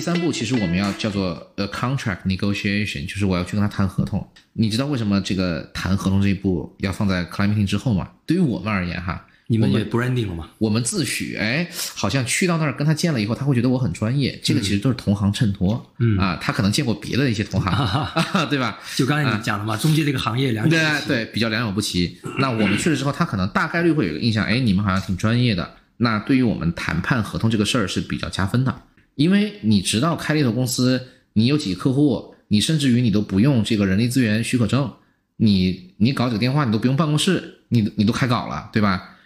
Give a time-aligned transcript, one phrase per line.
[0.00, 4.26] 第三步其实我们要叫做呃 contract negotiation，就是我要去跟他谈合同。
[4.54, 8.08] 你知道为什么这个谈合同这一步要放在 client meeting 之后吗？
[8.24, 10.48] 对于我们而言哈，你们也 branding 了吗？
[10.56, 14.40] 我们自诩哎，好像去到那儿跟他见了以后，他会觉得我很专业。
[14.42, 18.08] 这个其实都是同行衬托，嗯啊，他可能见过别的一些同行，
[18.48, 18.78] 对吧？
[18.96, 22.18] 就刚才你讲了嘛，中介这个行业两对对比较良莠不齐。
[22.38, 25.74] 那我们去了之后，他可能大概率会有一个印象，哎，你们好像挺专业的。
[26.02, 28.74] 那对于我们谈判合同这个事儿是比较加分的，
[29.20, 34.90] 因为你知道开猎头公司，你有几个客户，你甚至于你都不用这个人力资源许可证，
[35.36, 39.18] 你你搞几个电话你都不用办公室，你你都开搞了，对吧？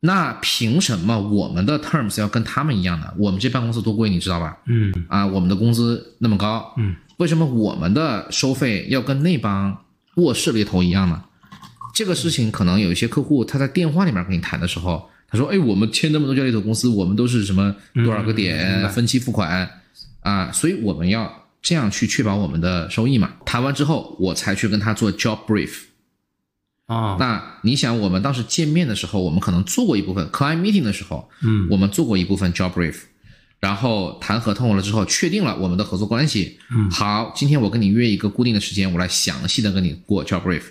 [0.00, 3.06] 那凭什么我们的 terms 要跟他们一样呢？
[3.16, 4.58] 我们这办公室多贵，你知道吧？
[4.66, 9.84] 嗯啊，我们的工资那么高，嗯，为什么我们的收费要跟那帮
[10.16, 11.22] 卧室猎头一样呢？
[11.94, 15.08] 这个事情可能有一些客户他在电话里面跟你谈的时候。
[15.28, 19.68] 他说：“哎，我们签那么多家猎头公司，我们都是什么多少个点分期付款
[20.20, 20.52] 啊？
[20.52, 23.32] 所以我们要这样去确保我们的收益嘛。
[23.44, 25.72] 谈完之后，我才去跟他做 job brief
[26.86, 27.16] 啊。
[27.18, 32.94] 那你想，我们当时见面的时候，我们可能做过一部分 client meeting 的时候，嗯，我们做过一部分 job brief，
[33.58, 36.58] 然后谈合同了之后，确定了我们的合作关系。
[36.70, 40.62] 嗯，好，今天我跟你约一个固定的时间，我来详细的跟你过 job brief。”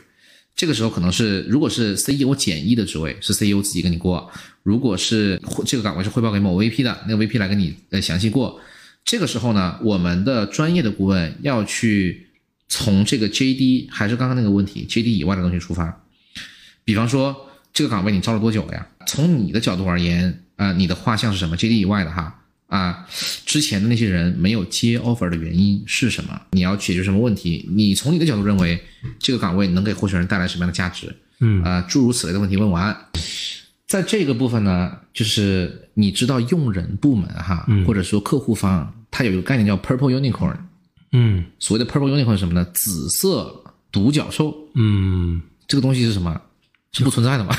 [0.56, 4.30] 这个时候可能是，如果是 CEO 简易的职位，是 CEO 自己跟你过；
[4.64, 8.62] 如果是这个岗位是汇报给某 VP 的，那个 VP 来跟你呃详细过。
[9.04, 12.28] 这个时候呢，我们的专业的顾问要去
[12.70, 16.02] 从这个 JD 还是刚刚那个问题 JD 以外的东西出发。
[16.86, 17.36] 比方说，
[17.74, 18.88] 这个岗位你招了多久了呀？
[19.06, 22.45] 从你的角度而言，啊，你的画像是什么？JD 以外的哈。
[22.68, 23.08] 啊，
[23.46, 26.42] 之前的那些人没有接 offer 的原因是什么？
[26.52, 27.66] 你要解决什么问题？
[27.70, 28.82] 你从你的角度认为
[29.20, 31.16] 这个岗位能给候选人带来什么样的价值？
[31.40, 32.96] 嗯啊，诸如此类的问题问完，
[33.88, 40.58] 在这个部分呢，就是你知道用人部门哈，或者说客户方，它有一个概念叫 purple unicorn。
[41.12, 42.66] 嗯，所谓的 purple unicorn 是什么呢？
[42.74, 44.56] 紫色独角兽。
[44.76, 46.42] 嗯，这个东西是什么？
[46.94, 47.54] 是不存在的吗？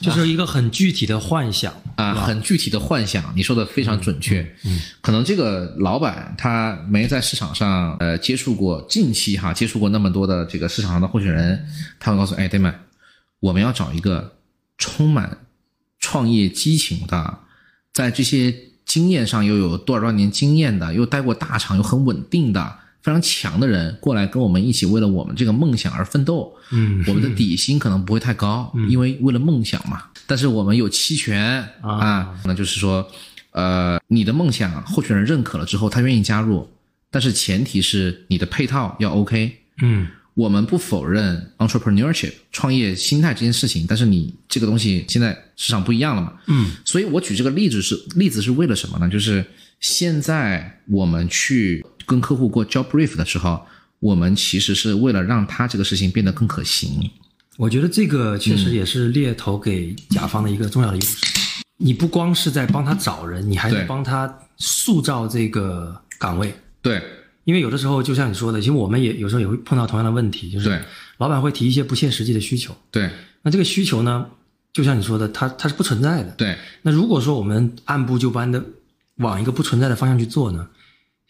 [0.00, 3.32] 就是一个很具体的幻想啊，很具体的幻想。
[3.34, 4.40] 你说的非常准确。
[4.64, 11.66] 嗯，可能这个老板他没在市场上呃接触过，近期哈接触过那么多的这个市场上的候选人，
[11.98, 12.72] 他会告诉哎，对们，
[13.40, 14.34] 我们要找一个
[14.76, 15.38] 充满
[15.98, 17.38] 创业激情的，
[17.92, 18.54] 在这些
[18.84, 22.78] 经验上又有多少多少年经验的，又待过大厂又很稳定的。
[23.08, 30.02] 非常强的人过来跟我们一起为了我们这个梦想而奋斗，嗯，我们的底薪可能不会太高，因为为了梦想嘛。
[30.26, 33.10] 但是我们有期权啊，那就是说，
[33.52, 36.68] 呃，你的梦想候选人认可了之后，他愿意加入，
[37.10, 39.56] 但是前提是你的配套要 OK。
[39.80, 46.34] 嗯，我们不否认 entrepreneurship 创业心态这件事情，但是你这个东西现在市场不一样了嘛。
[46.48, 49.08] 嗯，所以我举这个例子是例子是为了什么呢？
[49.08, 49.42] 就是
[49.80, 51.82] 现在我们去。
[52.08, 53.60] 跟客户过 job brief 的时候，
[54.00, 57.08] 我们其实是为了让他这个事情变得更可行。
[57.58, 61.16] 我觉得这个确实也是猎头给甲方的一个重要的优势。
[61.76, 66.52] 你不光是在帮他找人，你还在帮他塑造这个岗位。
[66.80, 67.02] 对，
[67.44, 70.80] 因为有的时候就像你说的，其实我们也有时候也会碰到同样的问题，就是
[71.18, 72.74] 老板会提一些不切实际的需求。
[72.90, 73.10] 对，
[73.42, 74.26] 那这个需求呢，
[74.72, 76.30] 就像你说的，它它是不存在的。
[76.38, 78.64] 对，那如果说我们按部就班的
[79.16, 80.66] 往一个不存在的方向去做呢？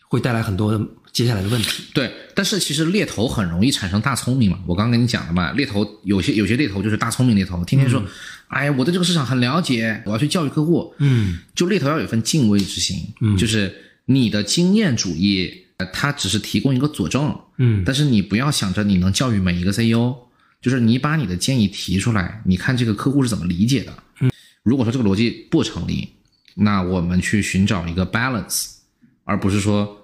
[0.09, 0.79] 会带来很多
[1.13, 1.85] 接下来的问题。
[1.93, 4.59] 对，但是其实猎头很容易产生大聪明嘛。
[4.67, 8.03] 我刚刚跟你讲了嘛，猎头有些有些猎头就是大聪明猎头，天天说，
[8.49, 10.95] 哎呀，我对这个市场很了解，我要去教育客户。
[10.99, 13.13] 嗯，就猎头要有一份敬畏之心。
[13.21, 13.75] 嗯，就是
[14.07, 17.37] 你的经验主义，它只是提供一个佐证。
[17.57, 20.15] 嗯，但是你不要想着你能教育每一个 CEO，
[20.63, 23.93] 就是你把你的建议提出来，你看这个客户是怎么理解的。
[24.21, 24.31] 嗯，
[24.63, 26.09] 如果说这个逻辑不成立，
[26.55, 28.77] 那我们去寻找一个 balance，
[29.25, 29.97] 而不是说。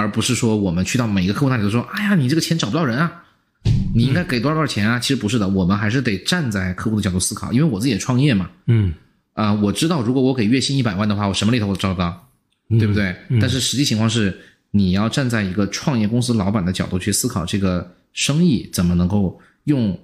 [0.00, 3.22] 而不是说我们去到每一个客户那里都说，哎呀，你这个钱找不到人啊，
[3.94, 4.98] 你应该给多少多少钱啊？
[4.98, 8.94] 其实不是的，我们还是得站在客户的角度思考，因为我自己也创业嘛，嗯，
[9.34, 12.28] 啊，我知道如果我给月薪一百万的话，我什么里头都招得到，
[12.78, 13.14] 对不对？
[13.38, 19.98] 但是实际情况是，你要站在一个创业公司老板的角度去思考这个生意怎么能够用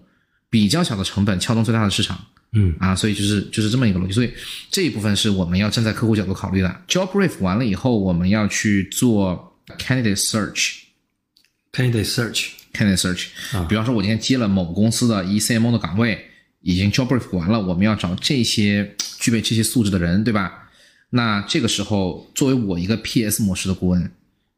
[0.50, 2.18] 比较小的成本撬动最大的市场，
[2.52, 4.30] 嗯，啊，所以就是就是这么一个逻辑，所以
[4.70, 6.82] 这一部分是我们要站在客户角度考虑的。
[6.86, 9.54] Job brief 完了以后，我们要去做。
[9.78, 13.26] Candidate search，candidate search，candidate search
[13.56, 16.30] 啊，比方说，我今天接了某公司的 ECMO 的岗位，
[16.60, 20.68] 已经 job brief 完了，我们要找这些具备这些素质的人，对吧？
[21.10, 24.10] 那这个时候，作为我一个 PS 模式的顾问，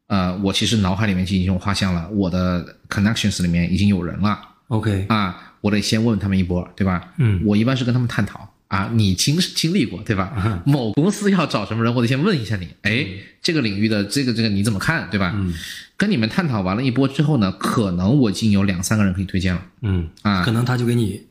[0.07, 4.39] 呃，我其实脑海里面就已经有画像了，我的 connections 里面已经有人了。
[4.67, 7.13] OK，啊，我得先问问他们一波，对吧？
[7.17, 10.63] 嗯，我一般是跟他们探讨，啊，你经经历过对吧？
[10.65, 13.05] 某公司要找什么人，我得先问一下你，哎，
[13.41, 15.33] 这个领域的这个这个你怎么看，对吧？
[15.35, 15.53] 嗯
[15.97, 21.21] 跟你们探讨完了一波之后呢，可能我已经有两三个人可以推荐了嗯，啊，可能他就给你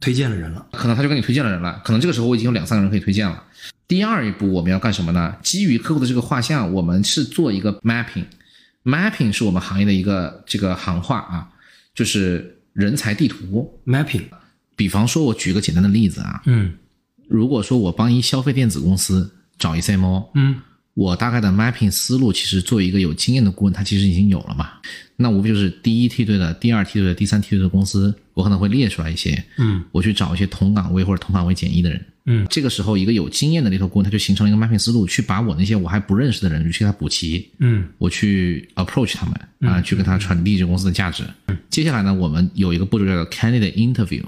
[0.00, 0.66] 推荐了人了。
[0.72, 3.42] 可能他就给你推荐了人了，可能这个时候我已经有两三个人可以推荐了。
[3.88, 5.34] 第二一步我们要干什么呢？
[5.42, 8.26] 基于客户的这个画像，我们是做一个 mapping。
[8.84, 11.48] mapping 是我们行业的一个这个行话啊，
[11.94, 13.80] 就是人才地图。
[13.86, 14.24] Mapping，
[14.76, 16.72] 比方说，我举个简单的例子啊，嗯
[17.28, 20.56] 如果说我帮一消费电子公司找一 CMO，嗯
[20.94, 24.68] 我大概的 mapping 思路，其实作为一个有经验的顾问，他其实已经有了嘛。
[25.16, 32.04] 那无非就是第一梯队的、第二梯队的、第三梯队的公司，我可能会列出来一些，嗯我去找一些同岗位或者同岗位简易的人。
[32.26, 41.24] 嗯这个时候，一个有经验的猎头顾问，他就形成了一个 mapping 思路，去把我那些我还不认识的人去给他补齐，嗯我去 approach 他们啊，去跟他传递这个公司的价值。
[41.70, 44.22] 接下来呢，我们有一个步骤叫做 candidate interview。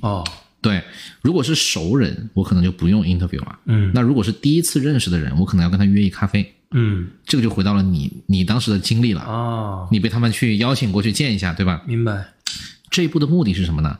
[0.00, 0.24] 哦
[0.60, 0.82] 对，
[1.20, 3.58] 如果是熟人，我可能就不用 interview 了。
[3.66, 6.54] 嗯那如果是第一次认识的人，我可能要跟他约一咖啡。
[6.70, 11.82] 嗯这个就回到了你你当时的经历了，哦，你被他们去邀请过去见一下，对吧？
[11.86, 12.24] 明白。
[12.88, 13.98] 这一步的目的是什么呢？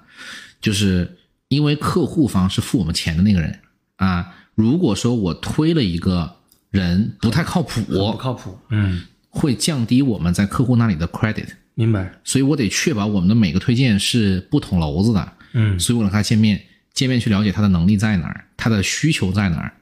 [0.60, 1.18] 就是
[1.48, 3.58] 因为客户方是付我们钱的那个人
[3.96, 4.34] 啊。
[4.54, 6.36] 如果说我推了一个
[6.70, 8.58] 人不太靠谱，不靠谱。
[8.70, 12.10] 嗯，会降低我们在客户那里的 credit，明白。
[12.24, 15.32] 所以我得确保我们的每个推荐是不捅娄子的。
[15.54, 15.80] 嗯。
[15.80, 16.62] 所以我跟他见面，
[16.92, 19.72] 见面去了解他的能力在哪儿，他的需求在哪儿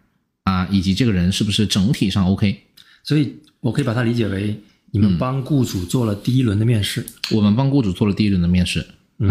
[0.45, 2.63] 啊，以及这个人是不是整体上 OK。
[3.03, 4.57] 所以我可以把它理解为
[4.93, 8.87] 你们帮雇主做了第一轮的面试，我们帮雇主做了第一轮的面试，
[9.19, 9.29] 嗯，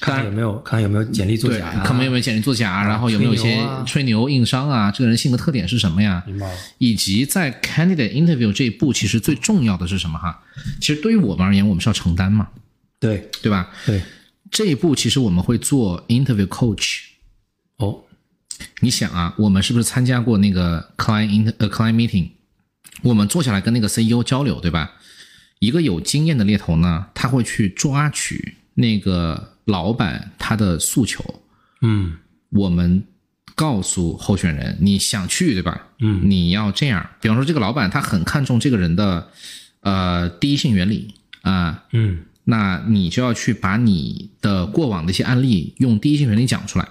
[0.00, 6.24] 看看有没有看看有没有简历作，假呀、看没有没有简历作假，然后有没有一些吹牛硬伤啊，这个人性格特点是什么呀？
[6.78, 10.42] 以及在 candidate interview 这一步，其实最重要的是什么哈？
[10.80, 12.48] 其实对于我们而言，我们是要承担嘛，
[12.98, 13.30] 对。
[13.42, 13.70] 对吧？
[13.86, 14.02] 对，
[14.50, 17.02] 这一步其实我们会做 interview coach。
[17.76, 18.04] 哦，
[18.80, 22.28] 你想啊，我们是不是参加过那个 client inter 呃 client meeting？
[23.02, 24.92] 我们坐下来跟那个 CEO 交流，对吧？
[25.60, 31.42] 一个有经验的猎头呢，他会去抓取那个老板他的诉求，
[31.82, 32.16] 嗯
[32.50, 33.04] 我们
[33.54, 35.86] 告诉候选人你想去对吧？
[36.00, 37.08] 嗯，你要这样。
[37.20, 39.28] 比方说，这个老板他很看重这个人的
[39.80, 46.86] 呃第一性原理啊、嗯那你就要去把你的过往的一些案例用第一性原理讲出来，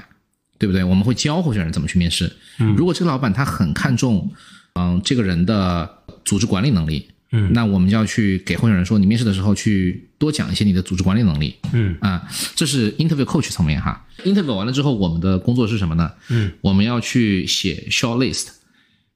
[0.57, 0.83] 对不对？
[0.83, 2.31] 我们会教候选人怎么去面试。
[2.59, 4.31] 嗯如果这个老板他很看重
[4.73, 5.87] 嗯这个人的
[6.25, 11.55] 组织管理能力，嗯那我们就要去给候选人说，你面试的时候去多讲一些你的组织管理能力。
[11.73, 14.05] 嗯啊，这是 interview coach 层面哈。
[14.23, 16.11] interview 完了之后，我们的工作是什么呢？
[16.29, 18.47] 嗯，我们要去写 short list。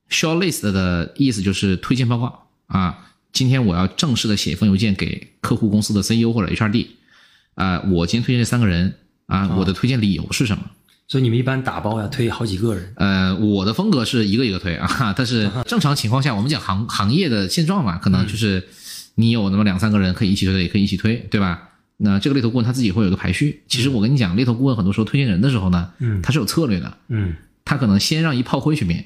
[0.10, 3.10] short list 的意思就是推荐报告啊。
[3.34, 6.86] 今天我要正式的写一封邮件给客户公司的 CEO 或者 HRD，
[7.56, 8.94] 啊，我今天推荐这三个人
[9.26, 10.64] 啊，我的推荐理由是什么？
[11.08, 12.94] 所以你们一般打包要推好几个人。
[12.96, 18.66] 呃，我的风格是一个一个推啊， 但是正常情况下，我们讲行行业的现状嘛，可能就是
[19.16, 21.70] 你有那么两三个人可以一起推的，也可以一起推，对吧？
[21.98, 23.64] 那这个猎头顾问他自己会有一个排序。
[23.68, 26.22] 其实我跟你讲，猎头顾问很多时候推荐人的时候呢，嗯。
[26.22, 27.34] 他是有策略的，嗯。
[27.66, 29.06] 他可能先让一炮灰去面，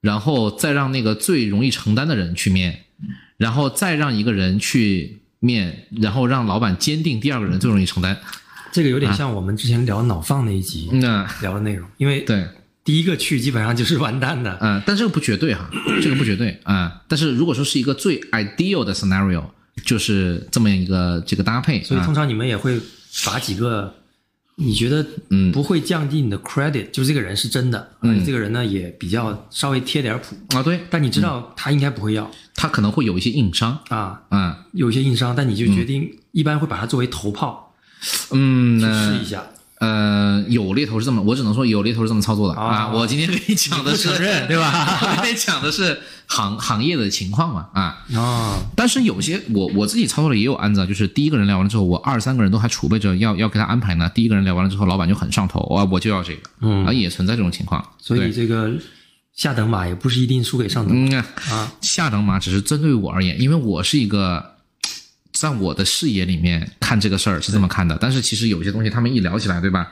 [0.00, 2.80] 然后再让那个最容易承担的人去面，
[3.42, 8.16] 然后再让一个人去面，然后让老板坚定第二个人最容易承担。
[8.70, 12.46] 这个有点像我们之前聊脑放那一集那聊的内容，因为对，
[12.84, 14.56] 第一个去基本上就是完蛋的。
[14.60, 15.68] 嗯，但这个不绝对哈，
[16.00, 19.42] 这个不绝对啊、但是如果说是一个最 ideal 的 scenario，
[19.84, 22.80] 就是这么一个这个搭配，啊所以通常你们也会
[23.26, 23.92] 把几个
[24.56, 25.52] 你觉得嗯。
[25.52, 32.30] 不会降低你的 credit，、就是这个人是真的，而且这个人呢也比较稍微贴点谱，啊，对，但你知道他应该不会要。
[32.54, 33.78] 他可能会有一些硬伤。
[33.88, 37.74] 啊，嗯，有一些硬伤，但你就决定一般会把它作为头炮
[38.30, 39.42] 嗯，去试一下。
[39.82, 42.92] 呃，有猎头是这么，我只能说有猎头是这么操作的啊啊。
[42.92, 45.98] 我今天跟你讲的是，不承认对吧我跟你讲的是
[46.28, 48.04] 行行业的情况嘛啊。
[48.14, 54.08] 啊，但是有些我我自己操作的也有案子啊，就是第一个人聊完了之后，我二三个人都还储备着要要给他安排呢。
[54.14, 57.84] 第一个人聊完了之后，老板就很上头啊，我就要这个，嗯啊，也存在这种情况。
[57.98, 58.70] 所以这个
[59.34, 61.72] 下等马也不是一定输给上等马嗯啊， 啊。
[61.80, 64.51] 下等马只是针对我而言，因为我是一个
[65.42, 69.88] 在我的视野里面看这个事儿是这么看的，但是其实有些东西他们一聊起来，对吧？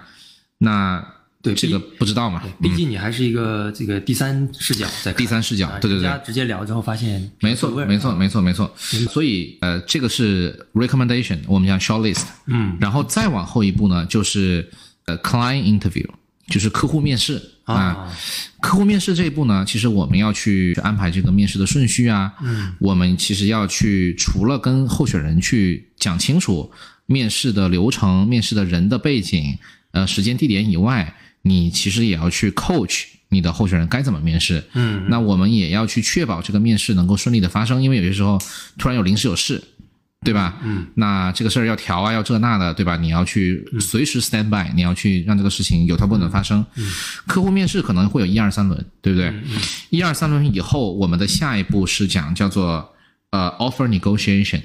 [0.59, 1.05] 那
[1.43, 2.41] 对这个不知道嘛？
[2.63, 6.05] 毕竟你还是一个这个第三视角在看第三视角啊对对对。
[6.05, 8.73] 大家直接聊之后发现没错，没错，没错，没错。
[8.77, 12.77] 所以呃，这个是 recommendation，我们叫 short list，嗯。
[12.81, 14.71] 然后再往后一步呢，就是
[15.07, 16.07] 呃 client interview，
[16.47, 17.83] 就是客户面试啊。
[17.83, 18.17] 啊，
[18.61, 22.33] 客户面试这一步呢，其实我们要去安排这个面试的顺序啊。
[22.43, 26.71] 嗯，我们其实要去除了跟候选人去讲清楚
[27.07, 29.59] 面试的流程、面试的人的背景、
[29.93, 34.63] 呃时间地点以外，你其实也要去 coach 你的候选人该怎么面试。
[34.75, 38.39] 嗯，那我们也要去确保这个面试能够顺利的发生，因为有些时候
[38.79, 39.63] 突然有临时有事，
[40.23, 40.59] 对吧？
[40.63, 42.95] 嗯，那这个事儿要调啊，要这那的，对吧？
[42.95, 46.63] 你要去随时 stand by，你要去让这个事情有条不紊的发生。
[46.77, 46.87] 嗯，
[47.27, 49.33] 客户面试可能会有一二三轮，对不对？
[49.89, 52.93] 一二三轮以后，我们的下一步是讲叫做
[53.31, 54.61] 呃 offer negotiation。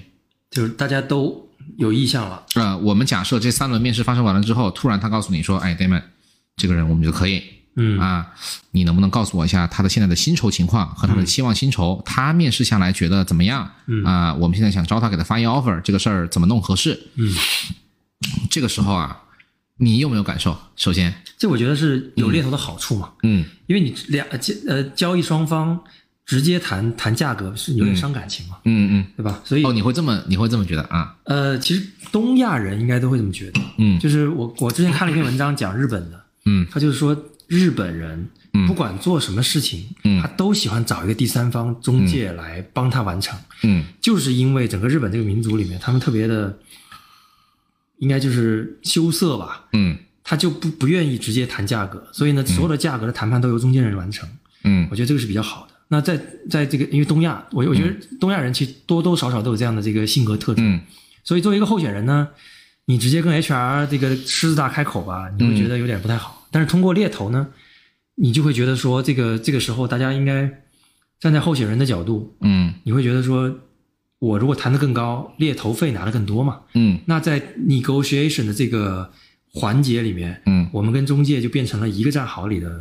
[0.52, 2.44] 就是大家都有意向了。
[2.56, 6.04] 呃，我们假设这三轮面试发生完了之后，突然他告诉你说，哎，Damon，
[6.58, 7.42] 这个人我们就可以。
[7.76, 8.34] 嗯啊，
[8.72, 12.02] 你能不能告诉我一下他的现在的薪酬情况和他的期望薪酬？
[12.06, 13.70] 他面试下来觉得怎么样？
[13.88, 17.00] 嗯啊，我们现在想招他，给他发一 offer，这个事儿怎么弄合适？
[17.16, 17.34] 嗯，
[18.50, 19.18] 这个时候啊，
[19.78, 20.58] 你有没有感受？
[20.76, 25.80] 首先，这我觉得是有猎头的好处嘛，嗯因为你两呃交呃交易双方
[26.26, 29.42] 直接谈谈价格是有点伤感情嘛，嗯嗯，对吧？
[29.44, 31.16] 所以哦，你会这么你会这么觉得啊？
[31.26, 33.62] 呃，其实东亚人应该都会这么觉得。
[33.78, 37.16] 嗯就是我我之前看了一篇文章讲日本的，嗯他就是说
[37.48, 38.68] 日本人嗯。
[38.68, 40.22] 不管做什么事情，嗯。
[40.22, 43.86] 他都喜欢找一个第三方中介来帮他完成，嗯。
[44.02, 46.58] 就是因为整个日本这个民族里面，他们特别的，
[48.00, 49.98] 应该就是羞涩吧，嗯。
[50.24, 54.28] 他就不不愿意直接谈价格，所以呢，所有的价格的谈判都由中间人完成。
[54.64, 54.88] 嗯。
[54.90, 55.74] 我觉得这个是比较好的。
[55.88, 60.82] 那在在这个，因为东亚，我我觉得东亚人其实多多少少都有这样的这个性格特征，嗯。
[61.24, 62.28] 所以作为一个候选人呢，
[62.86, 66.45] 你直接跟 HR 这个狮子大开口吧，你会觉得有点不太好。
[66.56, 67.48] 但是通过猎头呢，
[68.16, 70.50] 你就会觉得说，这个这个时候大家应该
[71.20, 73.54] 站在候选人的角度，嗯你会觉得说，
[74.20, 76.62] 我如果谈得更高，猎头费拿得更多嘛？
[76.74, 79.12] 嗯那在 negotiation 的这个
[79.52, 82.72] 环节里面，嗯我们跟中介就变成了一个战壕里的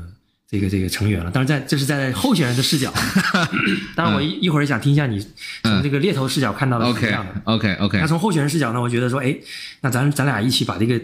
[0.49, 1.31] 这个这个成员了。
[1.33, 2.95] 当然在，这是在候选人的视角。
[3.97, 5.19] 当然，我一一会儿想听一下你
[5.65, 7.41] 从这个猎头视角看到的是什么，OK 样的。
[7.45, 9.37] OK OK，那从候选人视角呢，我觉得说，哎，
[9.81, 11.01] 那咱咱俩一起把这个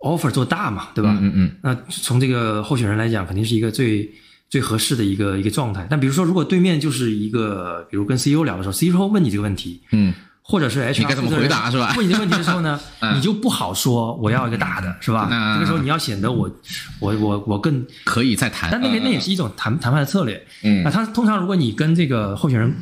[0.00, 1.16] offer 做大嘛，对吧？
[1.20, 4.10] 嗯嗯那从这个候选人来讲，肯定是一个最
[4.48, 5.86] 最合适的一个一个状态。
[5.90, 15.28] 但比如说，如果对面就是一个，比如跟 CEO 聊的时候，CEO 问你这个问题，嗯或者是 HR 你该怎么回答是吧问你这个问题的时候呢， 嗯你就不好说我要一个大的，是吧？
[15.30, 16.50] 嗯这个时候你要显得我
[17.00, 18.70] 我我我更，可以再谈。
[18.72, 20.42] 但那个嗯那也是一种谈谈判的策略。
[20.62, 22.74] 嗯那他通常如果你跟这个候选人，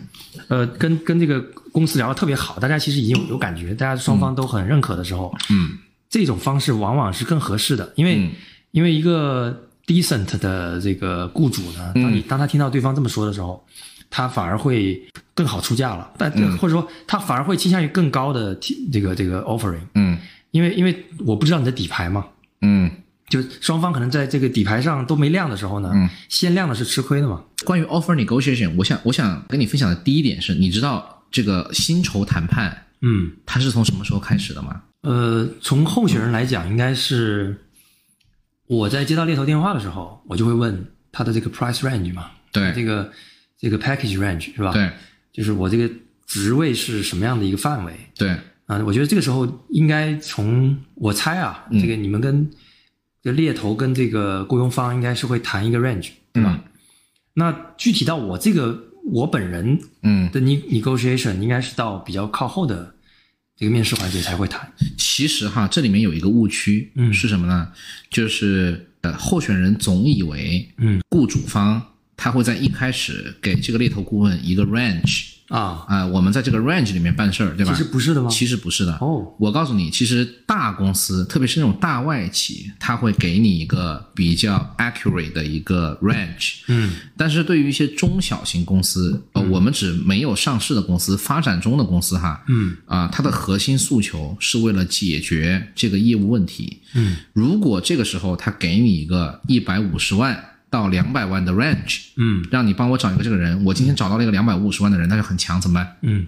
[0.46, 1.40] 呃，跟跟这个
[1.72, 5.70] 公司聊得特别好，大家其实已经有有感觉，大家双方都很认可的时候，嗯
[6.08, 8.30] 这种方式往往是更合适的，因为、嗯。
[8.72, 13.64] 因为一个 decent 的这个雇主呢，当你、当他听到对方这么说的时候，
[14.10, 15.00] 他反而会
[15.34, 16.58] 更好出价了，但、嗯。
[16.58, 20.18] 或者说他反而会倾向于更高的提这个这个 offering，嗯。
[20.50, 22.26] 因为因为我不知道你的底牌嘛，
[22.60, 22.90] 嗯。
[23.30, 26.06] 就双方可能在这个底牌上都没亮的时候呢，嗯。
[26.28, 33.32] 先亮的是吃亏的嘛，关于 offer negotiation，我想我想跟你分享的第一点是，你知道这个薪酬谈判嗯。
[33.46, 34.82] 它是从什么时候开始的吗？
[35.06, 37.56] 呃，从候选人来讲，应该是
[38.66, 43.12] 我在接到猎头电话的时候，我就会问他的这个 price range 嘛，对这个
[43.56, 44.90] 这个 package range 是吧？，对
[45.32, 45.88] 就是我这个
[46.26, 48.30] 职位是什么样的一个范围对，
[48.66, 48.82] 啊？
[48.84, 52.50] 我觉得这个时候应该从我猜啊，嗯这个你们跟
[53.22, 56.64] 这猎头跟这个雇佣方应该是会谈一个 range 对吧？
[57.34, 58.76] 那具体到我这个
[59.12, 62.95] 我本人嗯，的 ne negotiation 应该是到比较靠后的
[63.56, 64.70] 这个面试环节才会谈。
[64.98, 67.68] 其实哈，这里面有一个误区，嗯是什么呢？
[68.10, 71.82] 就是呃，候选人总以为，嗯，雇主方
[72.16, 77.72] 他会在一开始给这个猎头顾问一个 range 啊，啊、我们在这个 range 里面办事儿，对吧？
[77.72, 78.28] 其实不是的吗？
[78.28, 78.96] 其实不是的。
[79.00, 86.62] 哦，我告诉你，其实大公司，特别是那种大外企，它会给你一个比较 accurate 的一个 range。
[86.68, 96.78] 嗯但是对于一些中小型公司，呃，我们指没有上市的公司、发展中的公司哈，嗯啊、它的核心诉求是为了解决这个业务问题。
[96.94, 100.42] 嗯如果这个时候他给你一个一百五十万
[100.76, 105.96] 到两百万的 range，嗯让你帮我找一个这个人，我今天找到了一个两百五十万的人，他就很强，怎么办？
[106.02, 106.26] 嗯，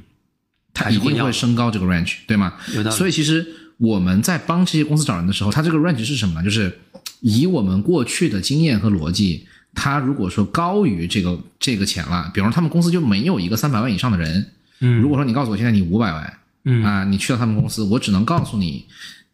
[0.72, 2.54] 他一定会升高这个 range，对吗？
[2.90, 6.42] 所以其实我们在帮这些公司找人的时候，他这个 range 是什么呢？
[6.42, 6.78] 就是
[7.20, 14.50] 以我们过去的经验和逻辑，他如果说高于这个这个钱了，比方说他们公司就没有一个三百万以上的人，
[14.80, 18.86] 嗯，如果说你告诉我现在你五百万嗯啊，你去到他们公司，我只能告诉你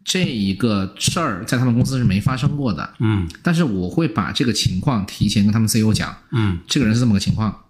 [0.04, 7.62] 这一个事儿在他们公司是没发生过的，嗯但是我会把这个情况提前跟他们 CEO 讲，嗯这个人是这么个情况。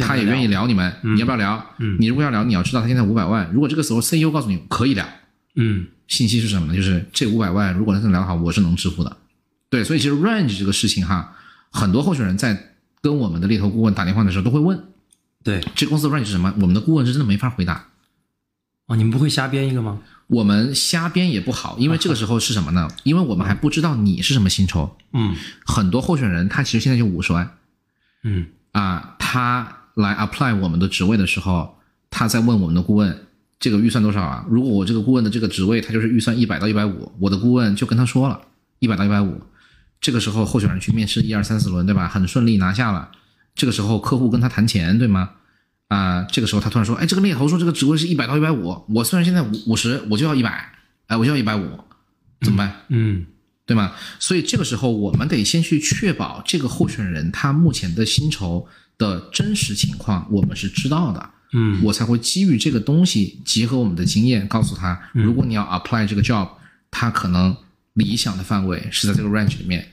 [0.00, 1.74] 他也愿意聊你们，你要不要聊？
[1.78, 3.50] 嗯你如果要聊，你要知道他现在五百万。
[3.52, 5.04] 如果这个时候 CEO 告诉你可以聊，
[5.56, 6.76] 嗯信息是什么呢？
[6.76, 9.16] 就是这五百万，如果他能聊得好，我是能支付的。
[9.68, 11.36] 对，所以其实 range 这个事情哈，
[11.70, 14.80] 很多候选人在跟我们的猎头顾问打电话的时候都会问，
[15.42, 16.54] 对这公司的 range 是什么？
[16.60, 17.88] 我们的顾问是真的没法回答。
[18.88, 20.00] 哦，你们不会瞎编一个吗？
[20.26, 22.88] 我们瞎编也不好，因为这个时候是什么呢？
[23.04, 24.96] 因为我们还不知道你是什么薪酬。
[25.12, 27.56] 嗯很多候选人他其实现在就五十万
[28.24, 31.78] 嗯啊，他来 apply 我们的职位的时候，
[32.10, 33.26] 他在问我们的顾问
[33.60, 34.44] 这个预算多少啊？
[34.48, 38.40] 如果我这个顾问的这个职位他就是预算一百到一百五，我的顾问就跟他说了
[38.78, 39.40] 一百到一百五，
[40.00, 42.08] 这个时候候选人去面试一二三四轮，对吧？
[42.08, 43.10] 很顺利拿下了，
[43.54, 45.30] 这个时候客户跟他谈钱，对吗？
[45.88, 50.70] 啊、这个时候他突然说，哎，这个猎头说这个职位是一百到一百五，我虽然现在五五十，我就要一百，
[51.06, 51.66] 哎，我就要一百五，
[52.42, 52.72] 怎么办？
[52.88, 53.24] 嗯
[53.64, 53.92] 对吗？
[54.18, 58.66] 所以这个时候我们得先去确保这个候选人他目前的薪酬
[58.96, 66.48] 的真实情况，我们是知道的，嗯我才会基于这个东西，结合我们的经验，告诉他，如果你要 apply 这个 job，
[66.90, 67.56] 他可能
[67.94, 69.86] 理想的范围是在这个 range 里面。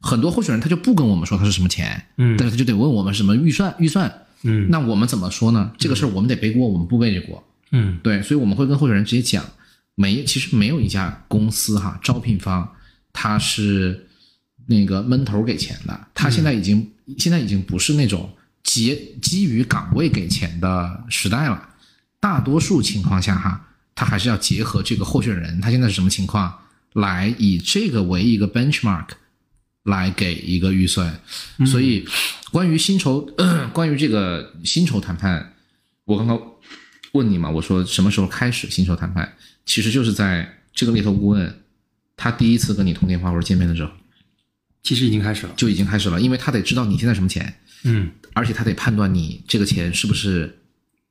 [0.00, 4.10] 很多候选人他就不跟我们说他是什么钱，嗯但是他就得问我们什么预算预算。
[4.44, 4.68] 嗯。
[4.70, 5.72] 那我们怎么说呢？
[5.78, 7.42] 这个事儿我们得背锅，我们不背这锅。
[7.70, 7.98] 嗯。
[8.02, 9.44] 对，所以我们会跟候选人直接讲，
[9.94, 12.70] 没，其实没有一家公司哈，招聘方
[13.12, 14.06] 他是
[14.66, 18.30] 那个闷头给钱的，他现在已经、现在已经不是那种
[18.62, 21.68] 基基于岗位给钱的时代了，
[22.20, 26.52] 大多数情况下哈，他还是要结合这个候选人他现在是什么情况，
[26.94, 29.08] 来以这个为一个 benchmark
[29.84, 31.20] 来给一个预算，
[31.66, 32.04] 所以
[32.50, 33.28] 关于薪酬，
[33.72, 35.54] 关于这个薪酬谈判，
[36.04, 36.40] 我刚刚
[37.12, 39.32] 问你嘛，我说什么时候开始薪酬谈判？
[39.66, 41.62] 其实就是在这个猎头顾问
[42.16, 43.90] 他第一次跟你通电话或者见面的时候。
[44.84, 45.54] 其实已经开始了。
[45.56, 48.10] 就已经开始了，因为他得知道你现在什么钱，嗯。
[48.34, 50.58] 而且他得判断你这个钱是不是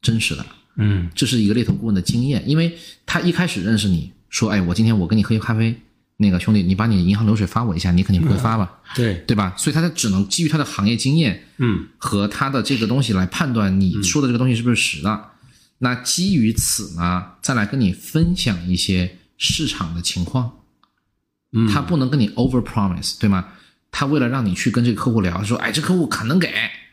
[0.02, 1.10] 真实的，嗯。
[1.16, 5.74] 这是一个猎头顾问的经验，因为他一开始认识你说，哎，我今天我跟你喝一咖啡，
[6.22, 9.54] 那个兄弟，你把你的银行流水发我一下，你肯定不会发吧，对对吧？
[9.58, 15.32] 所以他只能基于他的行业经验，嗯和他的这个东西来判断你说的这个东西是不是实的。
[15.80, 20.60] 那基于此呢，再来跟你分享一些市场的情况。
[21.54, 23.46] 嗯他不能跟你 over promise，对吗？
[23.92, 26.48] 他为了让你去跟这个客户聊，说，哎，这客户可能给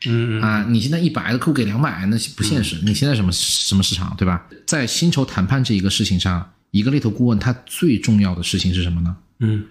[0.07, 2.81] 嗯嗯啊，你现在一百的客户给两百，那不现实。
[2.83, 4.47] 你现在什么什么市场，对吧？
[4.67, 9.17] 在薪酬谈判这一个事情上，一个猎头顾问他最重要的事情是什么呢？
[9.41, 9.67] 嗯，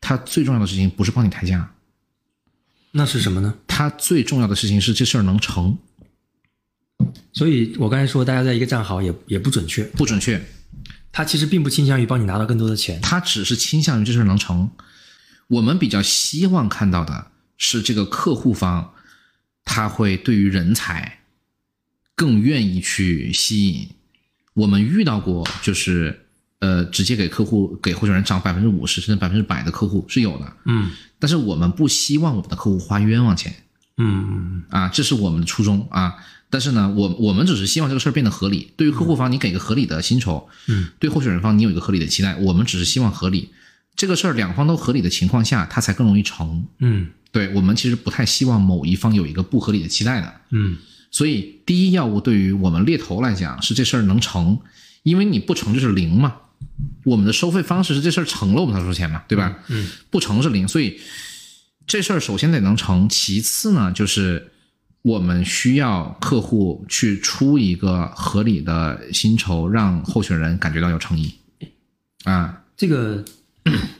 [0.00, 1.74] 他最重要的事情不是帮你抬价，
[2.90, 3.54] 那是什么呢？
[3.66, 5.78] 他最重要的事情是这事儿能成，
[7.32, 10.44] 所以我刚才说大家在一个战壕也也不准确，不准确。
[11.10, 13.00] 他其实并不倾向于帮你拿到更多的钱。
[13.02, 14.70] 他只是倾向于这事儿能成。
[15.48, 18.94] 我们比较希望看到的是这个客户方，
[19.62, 21.20] 他会对于人才
[22.14, 23.90] 更愿意去吸引。
[24.54, 26.21] 我们遇到过，就是
[26.62, 33.52] 呃，直接给客户给候选人涨百分之五十甚至百分之百的客户是有的，嗯但是我们不希望我们的客户花冤枉钱
[33.96, 36.14] 嗯嗯啊，这是我们的初衷啊。
[36.48, 38.70] 但是呢，我我们只是希望这个事儿变得合理。
[38.76, 43.50] 对于客户方，你给个合理的薪酬，嗯，对候选人方你有一个合理的期待，我们只是希望合理。
[43.96, 46.64] 这个事儿两方都合理的情况下，它才更容易成。
[46.78, 50.32] 嗯对我们其实不太希望某一方有一个不合理的期待的。
[50.50, 50.76] 嗯
[51.10, 54.58] 所以第一要务对于我们猎头来讲是这事儿能成，
[55.02, 56.36] 因为你不成就是零嘛。
[57.04, 59.58] 我们的收费方式是这事儿成了我们才收钱嘛，对吧？
[59.68, 61.00] 嗯，不成是零，所以
[61.86, 64.52] 这事儿首先得能成，其次呢就是
[65.02, 71.34] 我们需要客户去出一个合理的薪酬，让候选人感觉到有诚意。
[72.24, 73.24] 啊，这个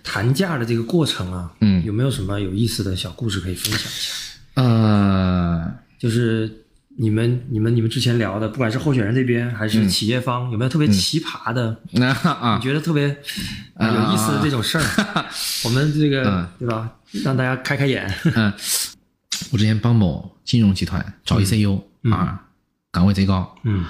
[0.04, 4.12] 谈价的这个过程啊，嗯有没有什么有意思的小故事可以分享一下？
[4.54, 6.61] 呃，就是
[6.98, 11.76] 你们、你们、你们之前聊的，不管是候选人这边还是企业方，有没有特别奇葩的？
[11.90, 12.00] 你，
[12.60, 13.16] 觉得特别、
[13.74, 14.84] 呃有意思的这种事儿？
[15.64, 16.90] 我们这个、嗯对吧？
[17.24, 18.12] 让大家开开眼。
[18.34, 18.52] 嗯，
[19.50, 21.78] 我之前帮某金融集团找一 CEO、
[22.10, 22.42] 啊，
[22.90, 23.84] 岗位贼高，嗯，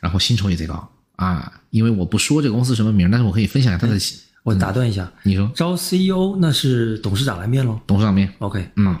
[0.00, 1.52] 然后薪酬也贼高啊。
[1.70, 3.98] 因为我不说这个公司什么名，但是我可以分享一下他的。
[4.44, 8.96] 我打断一下，你说招 CEO 那是董事长来面喽董事长面，？OK，嗯，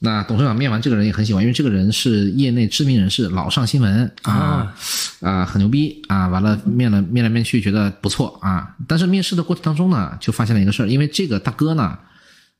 [0.00, 4.72] 那董事长面完，这个人也很喜欢，因为这个人是业内知名人士，老上新闻啊
[5.20, 6.28] 啊，很牛逼啊。
[6.28, 8.76] 完了面了面来面去，觉得不错啊。
[8.86, 11.98] 但是面试的过程当中呢，就发现了一个事儿，因为这个大哥呢，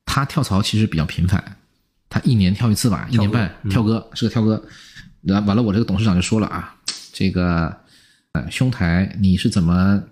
[0.04, 1.56] 他跳槽其实比较频繁，
[2.10, 4.60] 他一年跳一次吧，一年半跳哥是个跳哥。
[5.22, 6.74] 然完了，我这个董事长就说了啊，
[7.12, 7.72] 这个
[8.32, 10.02] 呃兄台你是怎么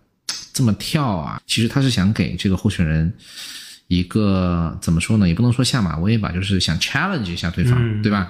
[0.52, 1.40] 这么跳啊？
[1.46, 3.12] 其实他是想给这个候选人
[3.88, 5.28] 一个怎么说呢？
[5.28, 8.28] 也不能说下马威吧，就是想 challenge 一下对方，嗯对吧？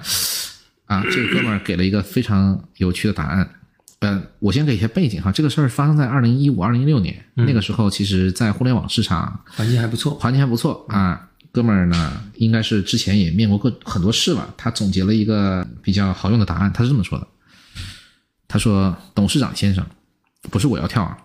[0.85, 3.49] 啊，这个哥们儿给了一个非常有趣的答案。
[3.99, 10.13] 呃，我先给一些背景哈，这个事儿发生在二零一五、二零一六年，那个时候其实，在互联网市场环境还不错。
[10.19, 11.27] 环境还不错啊。
[11.51, 17.27] 哥们儿呢，应该是之前也面过各很多事了，他总结了一个比较好用的答案，他是这么说的：
[18.47, 19.83] 他说，董事长先生，
[20.51, 21.17] 不是我要跳啊，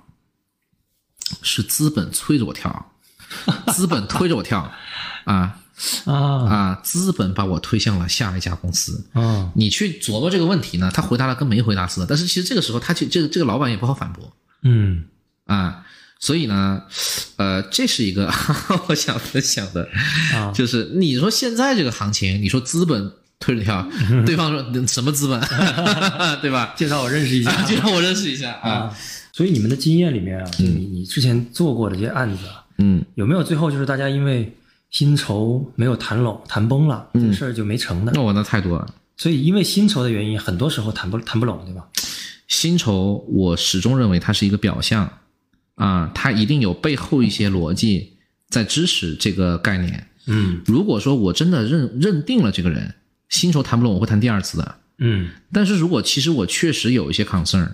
[1.43, 2.92] 是资本催着我跳，
[3.73, 4.71] 资本推着我跳，
[5.25, 5.59] 啊
[6.05, 9.05] 啊啊，资本把我推向了下一家公司。
[9.13, 12.07] 啊你去琢磨这个问题呢，他回答了跟没回答似的。
[12.07, 15.05] 但是其实这个时候，他就这个这个老板也不好反驳嗯
[15.47, 15.85] 啊。
[16.21, 16.83] 所以呢，
[17.35, 18.33] 呃，这是一个
[18.87, 19.89] 我想分享的，
[20.35, 23.85] 啊就是你说现在这个行情，你说资本推着跳，
[24.25, 25.41] 对方说什么资本，
[26.41, 26.75] 对吧？
[26.77, 28.71] 介绍我认识一下介绍我认识一下啊。
[28.71, 28.97] 啊。
[29.33, 34.53] 所以你们的经验里面啊，你你之前做过的这些案子啊，嗯有没有最后就是大家因为
[34.91, 38.13] 薪酬没有谈拢、谈崩了，这个事儿就没成的？
[38.15, 38.95] 那我那太多了。
[39.17, 41.87] 所以因为薪酬的原因，很多时候谈不谈不拢，对吧？
[42.49, 45.11] 薪酬，我始终认为它是一个表象
[45.77, 48.15] 啊，它一定有背后一些逻辑
[48.49, 50.09] 在支持这个概念。
[50.27, 52.95] 嗯如果说我真的认认定了这个人
[53.29, 54.75] 薪酬谈不拢，我会谈第二次的。
[54.99, 57.69] 嗯，但是如果其实我确实有一些 concern，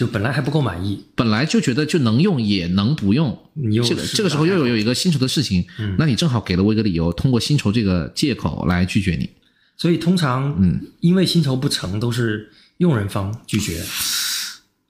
[0.00, 5.62] 就本来还不够满意，本来就觉得就能用也能不用，你又这个这个时候又有有一个薪酬的事情，
[5.98, 9.28] 那你正好给了我一个理由，通过薪酬这个借口来拒绝你。
[9.76, 13.82] 所以通常嗯，因为薪酬不成，都是用人方拒绝，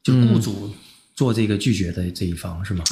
[0.04, 0.72] 就雇主
[1.16, 2.84] 做这个拒绝的这一方是吗？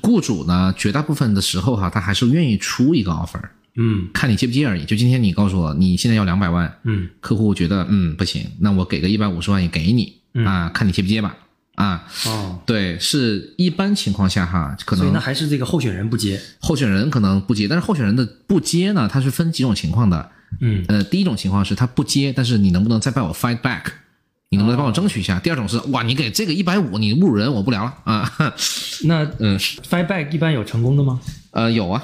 [0.00, 3.42] 雇主呢，绝大部分的时候哈，他还是愿意出一个 offer，
[3.76, 4.86] 嗯看你接不接而已。
[4.86, 11.36] 就今天你告诉我你现在要两百万，嗯客户觉得嗯不行，那我给个一百五十万也给你嗯啊，看你接不接吧。
[11.76, 20.30] 啊，哦，对，是一般情况下哈，可能所以那还是这个候选人不接，候选人可能不接，但是候选人的不接呢，它是分几种情况的。
[20.60, 23.82] 嗯呃，第一种情况是他不接，但是你能不能再帮我 fight back？
[24.48, 25.38] 你能不能帮我争取一下？
[25.40, 28.32] 第二种是哇，你给这个一百五，你侮辱人，我不聊了啊。
[29.04, 31.20] 那嗯 fight back 一般有成功的吗？
[31.50, 32.02] 呃，有啊，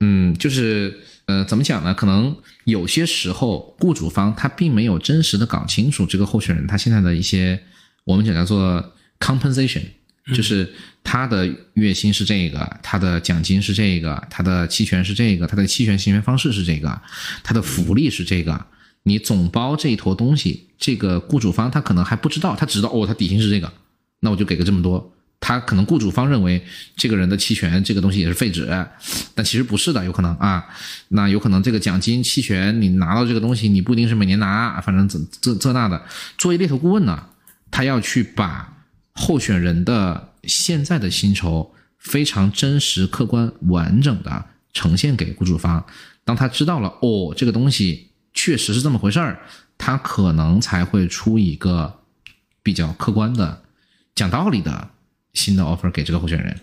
[0.00, 1.94] 嗯，就是呃，怎么讲呢？
[1.94, 7.58] 可能有些时候雇主方他并没有真实的搞清楚这个候选人他现在的一些
[8.04, 8.92] 我们讲叫做
[9.24, 9.82] compensation，
[10.34, 10.70] 就是
[11.02, 17.00] 他的月薪是这个，他的奖金是这个，他的期权是这个，他的期权行权方式是这个，
[17.42, 18.66] 他的福利是这个。
[19.06, 23.72] 你总包这一坨东西，这个雇主方他可能还不知道，他只知道哦，他底薪是这个，
[24.20, 25.12] 那我就给个这么多。
[25.40, 26.62] 他可能雇主方认为
[26.96, 28.66] 这个人的期权这个东西也是废纸，
[29.34, 30.64] 但其实不是的，有可能啊。
[31.08, 36.02] 那有可能这个奖金期权你拿到这个东西，你不一定是每年拿，反正这这这那的。
[36.38, 37.26] 作为猎头顾问呢，
[37.70, 38.73] 他要去把
[39.14, 45.84] 候选人的现在的薪酬非常真实、客观、完整的呈现给雇主方。
[46.24, 49.40] 当他知道了哦，这个东西确实是这么回事儿，
[49.76, 52.00] 他可能才会出一个
[52.62, 53.62] 比较客观的、
[54.14, 54.90] 讲道理的
[55.32, 56.58] 新的 offer 给这个候选人。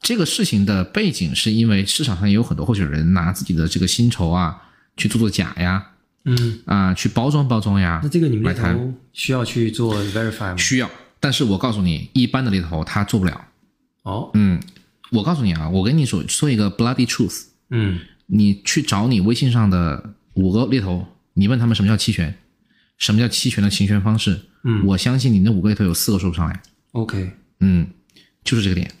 [0.00, 4.62] 这个事情的背景是因为市场上也有很多候选人拿自己的这个薪酬啊
[4.96, 5.84] 去做做假呀，
[6.24, 8.00] 嗯，啊去包装包装呀。
[8.02, 10.56] 那这个你们猎买头需要去做 verify 吗？
[10.56, 13.46] 需要，但是我告诉你，一般的猎头他做不了。
[14.02, 14.60] 哦，嗯，
[15.10, 18.00] 我告诉你啊，我跟你说说一个 bloody truth，嗯。
[18.30, 22.36] 你去找你微信上的五个猎头，你问他们什么叫期权，
[22.98, 24.84] 什么叫期权的行权方式，嗯。
[24.84, 26.62] 我相信你那五个猎头有四个说不上来。
[26.92, 27.88] ，OK，嗯，
[28.44, 28.92] 就是这个点。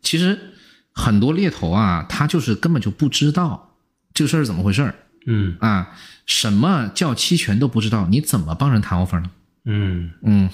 [0.00, 0.54] 其实
[0.92, 3.76] 很多猎头啊，他就是根本就不知道
[4.14, 4.94] 这个事儿是怎么回事儿。
[5.26, 5.58] 嗯。
[5.60, 9.30] 啊，什么叫期权都不知道，你怎么帮人谈 offer 呢？
[9.66, 10.48] 嗯，嗯，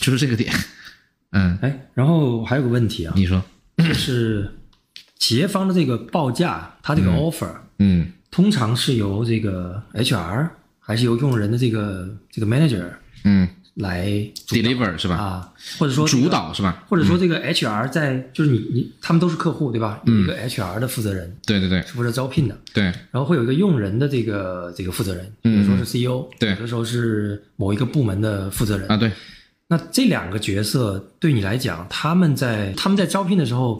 [0.00, 0.52] 就是这个点。
[1.32, 3.40] 嗯，哎，然后还有个问题啊，你说，
[3.76, 4.50] 就是
[5.18, 12.84] 企业方的这个报价，它这个 offer、嗯通常是由这个 HR 还是由用人的这个这个 manager
[13.24, 14.06] 嗯来
[14.48, 15.14] ，deliver 是吧？
[15.16, 16.84] 啊，或者说、这个主，导是吧？
[16.88, 20.00] 或者说这个 HR 在、就是你你他们都是客户对吧？
[20.06, 29.10] 有一个 HR 的负责人对对对是负责招聘的，对，然后会有一个用人的这个这个负责人，嗯有的时候是 CEO，对有的时候是某一个部门的负责人啊对，
[29.72, 33.78] 那这两个角色对你来讲，他们在他们在招聘的时候，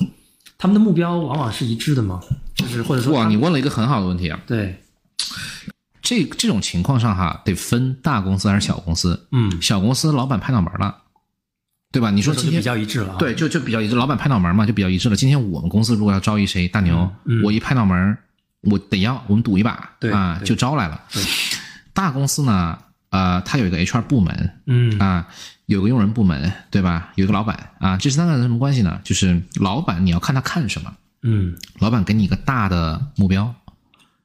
[0.57, 2.21] 他们的目标往往是一致的吗？
[2.55, 4.39] 就是或者说哇，你问了一个很好的问题啊。
[4.47, 4.81] 对，
[6.01, 9.27] 这这种情况上哈，得分大公司还是小公司。
[9.33, 10.97] 嗯，小公司老板拍脑门了，
[11.91, 12.13] 对吧？
[12.13, 13.17] 你说今天比较一致了啊。
[13.19, 15.17] 对，就就比较一致，老板拍脑门嘛，就比较一致了。
[15.17, 18.17] 今天我们公司如果要招一谁大牛，嗯嗯我一拍脑门，
[18.61, 21.21] 我得要，我们赌一把，对啊，对就招来了对。
[21.93, 22.79] 大公司呢，
[23.11, 25.29] 呃，他有一个 HR 部门嗯啊，
[25.67, 27.13] 有个用人部门，对吧？
[27.17, 29.01] 有一个老板啊，这三个人什么关系呢？
[29.05, 30.93] 就是老板你要看他看什么，
[31.23, 33.55] 嗯老板给你一个大的目标，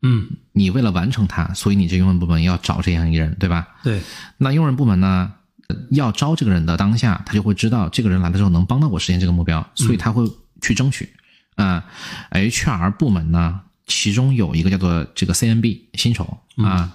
[0.01, 3.67] 嗯，你为了完成它，所以你这用人部门要找这样一个人，对吧？
[3.83, 4.01] 对，
[4.37, 5.33] 那用人部门呢，
[5.67, 10.23] 呃要招这个人的当下，他就会知道这个人来的时候能帮到我实现这个目标，所以他会
[10.61, 11.09] 去争取。
[11.55, 11.83] 啊、
[12.31, 16.93] HR 部门呢，其中有一个叫做这个 CNB 薪酬啊，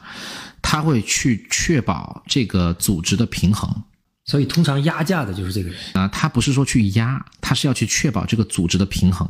[0.63, 3.71] 他会去确保这个组织的平衡
[4.27, 5.79] 所以通常压价的就是这个人。
[5.95, 9.29] 啊、他不是说去压，他是要去确保这个组织的平衡。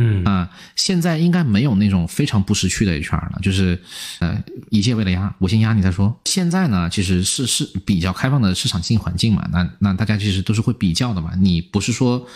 [0.00, 3.82] 嗯啊、现在应该没有那种非常不识趣的 HR 了，就是
[4.20, 6.18] 呃，一切为了压，我先压你再说。
[6.24, 11.32] 现在呢，其实是是比较开放的市场经济环境嘛，那那大家其实都是会比较的嘛。
[11.36, 12.26] 你不是说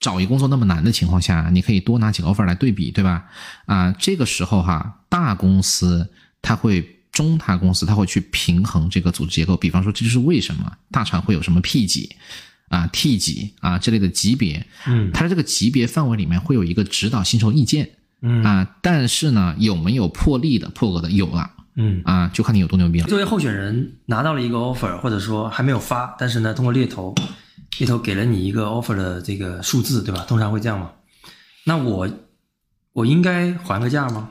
[0.00, 3.24] 找一工作那么难的情况下，你可以多拿几个 offer 来对比，对吧？
[3.66, 6.10] 啊、这个时候哈，大公司
[6.42, 6.93] 它会。
[7.14, 12.14] 中大公司它会去平衡这个组织结构，比方说，这就是为什么大厂会有什么 P 级
[12.68, 17.88] 啊、T 级啊这类的级别，嗯它的这个级别范围里面会有一个指导薪酬意见
[18.20, 21.10] 嗯啊，但是呢，有没有破例的、破格的？
[21.10, 22.02] 有了嗯。
[22.04, 23.06] 啊，就看你有多牛逼了。
[23.06, 27.14] 作为候选人拿到了一个 offer，或者说还没有发，但是呢，通过猎头，
[27.78, 30.24] 猎头给了你一个 offer 的这个数字，对吧？
[30.26, 30.90] 通常会这样嘛。
[31.64, 32.08] 那我
[32.92, 34.30] 我应该还个价吗？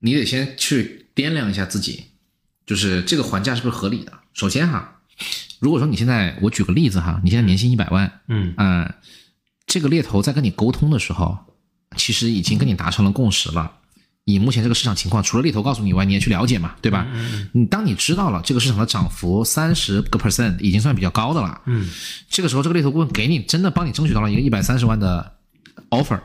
[0.00, 2.04] 你得先去掂量一下自己，
[2.64, 4.12] 就是这个还价是不是合理的。
[4.34, 5.00] 首先哈，
[5.58, 8.94] 如果说你现在，我举个例子哈，你现在年薪一百万，嗯啊，
[9.66, 11.36] 这个猎头在跟你沟通的时候，
[11.96, 13.72] 其实已经跟你达成了共识了。
[14.26, 17.04] 以目前这个市场情况，除了猎头告诉你以外，你也去了解嘛，对吧？
[17.52, 21.90] 你当你知道了这个市场的涨幅三十个 percent 已经算比较高的了，嗯
[22.28, 25.38] 这个时候这个猎头顾问给你真的帮你争取到了一个一百三十万的
[25.88, 26.20] offer，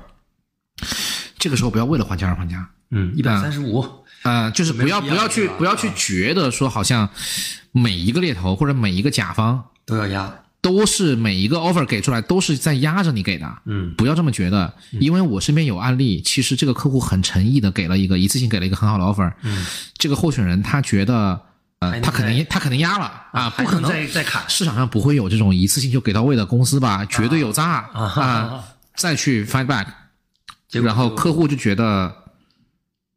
[1.39, 4.02] 这个时候不要为了还价而还价，嗯，一百三十五。
[4.23, 7.07] 啊、就是不要不要去不要去觉得说好像
[7.71, 10.33] 每一个猎头或者每一个甲方都要压。
[10.61, 13.93] 都是每一个 offer 给出来都是在压着你给的，嗯。
[13.97, 19.65] 不要这么觉得，因为我身边有案例，其实这个客户很诚意的给了一个一次性给了一个很好的 offer，嗯，
[19.97, 21.37] 这个候选人他觉得
[21.79, 24.41] 呃他可能他可能压了啊，不可能再再砍。
[24.47, 28.63] 市场上不会有这种一次性就给到位的公司吧，绝对有诈啊啊，
[28.95, 29.87] 再去 fight back，
[30.81, 32.22] 然后客户就觉得，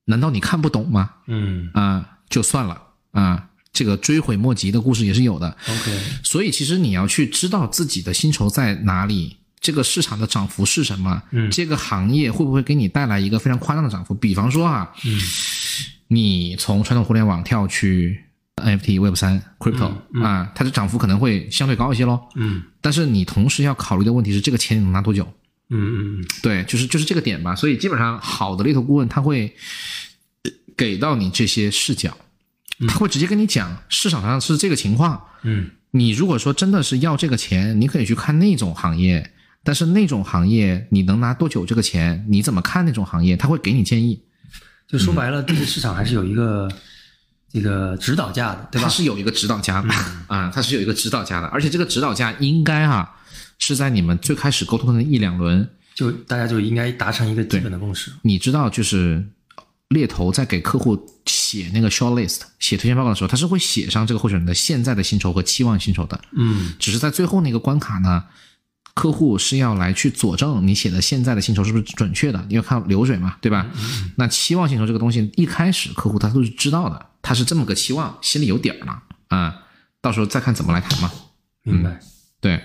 [0.07, 1.11] 难道你看不懂吗？
[1.27, 2.81] 嗯啊，就算了
[3.13, 5.55] 啊，这个追悔莫及的故事也是有的。
[5.69, 14.15] ，OK，所以其实你要去知道自己的薪酬在哪里，这个市场的涨幅是什么，嗯这个行业会不会给你带来一个非常夸张的涨幅？
[14.15, 15.21] 比方说啊，嗯
[16.09, 18.23] 你从传统互联网跳去
[18.63, 22.21] NFT、Web 三、Crypto、嗯啊，它的涨幅可能会相对高一些喽。
[22.37, 25.27] 嗯但是你同时要考虑的问题是，这个钱你能拿多久？
[25.71, 27.55] 嗯嗯对，就是就是这个点吧。
[27.55, 29.55] 所以基本上好的猎头顾问他会
[30.45, 32.17] 呃给到你这些视角，
[32.89, 35.21] 他会直接跟你讲市场上是这个情况。
[35.43, 39.33] 嗯你如果说真的是要这个钱，你可以去看那种行业，
[39.65, 42.27] 但是那种行业你能拿多久这个钱？
[42.29, 43.35] 你怎么看那种行业？
[43.35, 44.21] 他会给你建议，
[44.87, 46.71] 就说白了，这个市场还是有一个
[47.51, 48.85] 这个指导价的，对吧？
[48.85, 49.89] 它是有一个指导价的、
[50.27, 53.17] 啊，它是有一个指导价的，而且这个指导价应该哈、
[53.59, 58.13] 是在你们最开始沟通的那一两轮，就大家就应该达成一个基本的共识。
[58.23, 59.25] 你知道，就是
[59.89, 66.21] 猎头在给客户写那个 short list、写推荐报告的时候，他是会写上这个候选人的现在的薪酬和期望薪酬的。
[66.33, 68.25] 嗯只是在最后那个关卡呢，
[68.95, 73.67] 客户是要来去佐证你写的现在的薪酬是不是准确的，因为看流水嘛，对吧？
[74.17, 79.63] 那期望薪酬这个东西，一开始客户他都是知道的，他是这么个期望，心里有底儿了啊，
[80.01, 81.11] 到时候再看怎么来谈嘛。
[81.63, 82.01] 明白。
[82.39, 82.61] 对，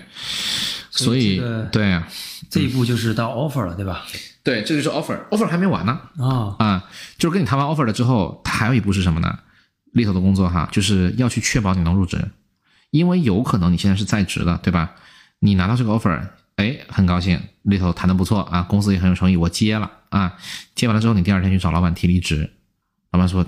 [0.92, 2.06] 所以这个对啊，
[2.50, 4.04] 这一步就是到 offer 了，对吧？
[4.44, 5.98] 对，这就是 offer，offer 还没完呢。
[6.18, 6.84] 啊，啊，
[7.16, 9.38] 就是跟你谈完 offer 了之后，他还有一步是什么呢？
[9.92, 12.22] 猎头的工作哈，就是要去确保你能入职，
[12.90, 14.94] 因为有可能你现在是在职的，对吧？
[15.38, 16.20] 你拿到这个 offer，
[16.56, 20.34] 哎，很高兴，猎头谈的不错啊，公司也很有诚意，我接了啊，
[20.74, 22.50] 接完了之后，你第二天去找老板提离职，
[23.12, 23.46] 老板说，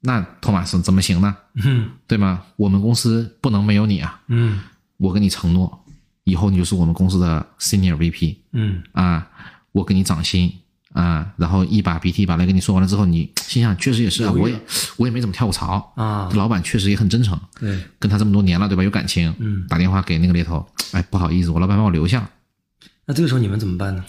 [0.00, 1.36] 那托马斯怎么行呢？
[1.54, 2.42] 嗯对吗？
[2.56, 4.60] 我们公司不能没有你啊，嗯
[4.98, 5.81] 我跟你承诺，
[6.24, 9.28] 以后你就是我们公司的 senior VP，嗯啊，
[9.72, 10.52] 我给你涨薪
[10.92, 14.54] 啊，然后一把鼻涕一把泪跟你说完了之后，你 心想确实也是啊，我也
[14.96, 18.82] 我也没怎么跳过槽，啊，老板确实也很真诚，对，跟他这么多年了，对吧？
[18.82, 22.30] 有感情，嗯，打电话给那个猎头，哎，不好意思，我老板把我留下了。
[23.06, 24.04] 那这个时候你们怎么办呢？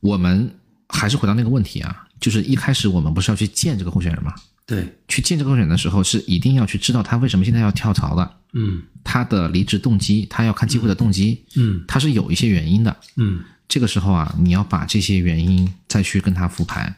[0.00, 0.54] 我们
[0.88, 4.32] 还是回到那个问题啊，就是一开始我们不是要去见这个候选人吗？
[4.66, 8.82] 对，去见这个候选人的时候，是一定要去知道他为什么现在要跳槽的，嗯。
[9.04, 11.84] 他的离职动机，他要看机会的动机，嗯。
[11.86, 12.96] 他是有一些原因的。
[13.14, 16.96] 嗯，这个时候啊，你要把这些原因再去跟他复盘，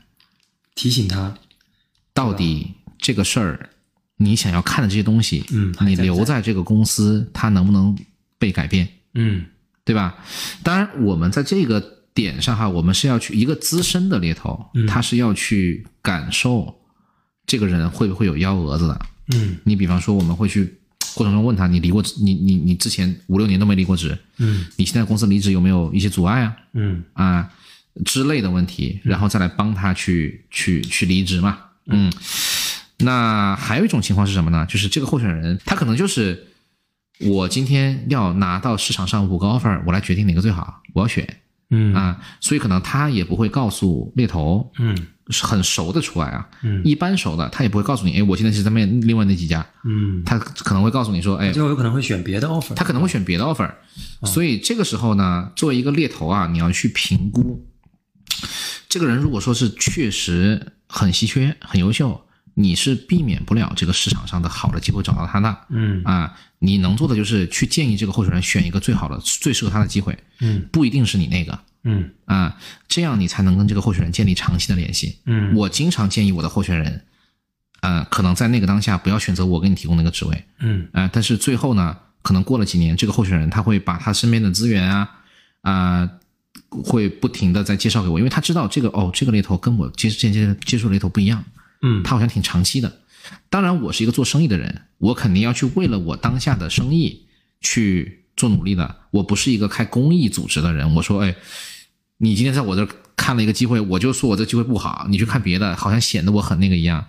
[0.74, 1.34] 提醒他，
[2.14, 3.68] 到底这个事儿，
[4.16, 7.94] 你想要看的这些东西，嗯你留在这个公司，它能不能
[8.38, 9.44] 被改变，嗯。
[9.84, 10.16] 对吧？
[10.62, 11.80] 当然，我们在这个
[12.12, 14.86] 点上哈，我们是要去一个资深的猎头，嗯。
[14.86, 16.77] 他是要去感受
[17.48, 19.00] 这个人会不会有幺蛾子的。
[19.34, 19.56] 嗯。
[19.64, 20.78] 你比方说，我们会去
[21.16, 24.64] 过程中问他，你离过你你你之前五六年都没离过职，嗯。
[24.76, 26.56] 你现在公司离职有没有一些阻碍啊？
[26.74, 27.02] 嗯。
[27.14, 27.50] 啊
[28.04, 31.58] 之类的问题，然后再来帮他去去去离职嘛。
[31.86, 32.12] 嗯，
[32.98, 34.64] 那还有一种情况是什么呢？
[34.66, 36.46] 就是这个候选人他可能就是
[37.18, 41.26] 我今天要拿到市场上五个 offer，我来决定哪个最好，我要选。
[41.70, 41.92] 嗯。
[41.92, 44.94] 啊，所以可能他也不会告诉猎头，嗯。
[44.96, 45.02] 是
[45.42, 46.82] 很熟的除外啊，嗯。
[46.84, 52.74] 一般熟的他也不会告诉你，哎，我现在是在面另外那几家，嗯，他可能会告诉你说，哎，最后有可能会选别的 offer。
[52.74, 53.70] 他可能会选别的 offer，
[54.24, 57.66] 所以这个时候呢，作为一个猎头啊，你要去评估。
[58.88, 62.22] 这个人，如果说是确实很稀缺、很优秀，
[62.60, 66.36] 你是避免不了这个市场上的好的机会找到他的嗯啊。
[66.58, 75.18] 你能做的就是去建议这个候选人选一个最好的、最适合他的机会，嗯不一定是你那个嗯啊，这样你才能跟这个候选人建立长期的联系。
[75.24, 77.04] 嗯我经常建议我的候选人，
[77.82, 85.08] 呃，可能在那个当下不要选择我给你提供那个职位，嗯啊、但是最后呢，可能过了几年，这个候选人他会把他身边的资源啊，
[85.62, 86.10] 啊、
[86.68, 91.44] 会不停的在介绍给我，因为他知道这个哦，这个猎头跟我接接接接触的猎头不一样，
[91.82, 93.00] 嗯他好像挺长期的。
[93.50, 97.26] 当然，我是一个做生意的人，我肯定要去为了我当下的生意
[97.60, 98.96] 去做努力的。
[99.10, 101.34] 我不是一个开公益组织的人，我说，哎，
[102.18, 107.06] 你今天在我这看了一个机会，我就说我这机会不好，你去看别的，好像显得我很那个一样。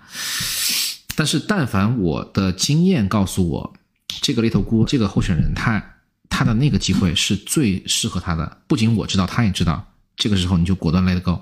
[1.15, 3.73] 但是，但凡我的经验告诉我，
[4.21, 5.84] 这个猎头菇这个候选人他
[6.29, 9.93] 他的那个机会是最适合他的，不仅我知道，他也知道。
[10.15, 11.39] 这个时候你就果断 let it go，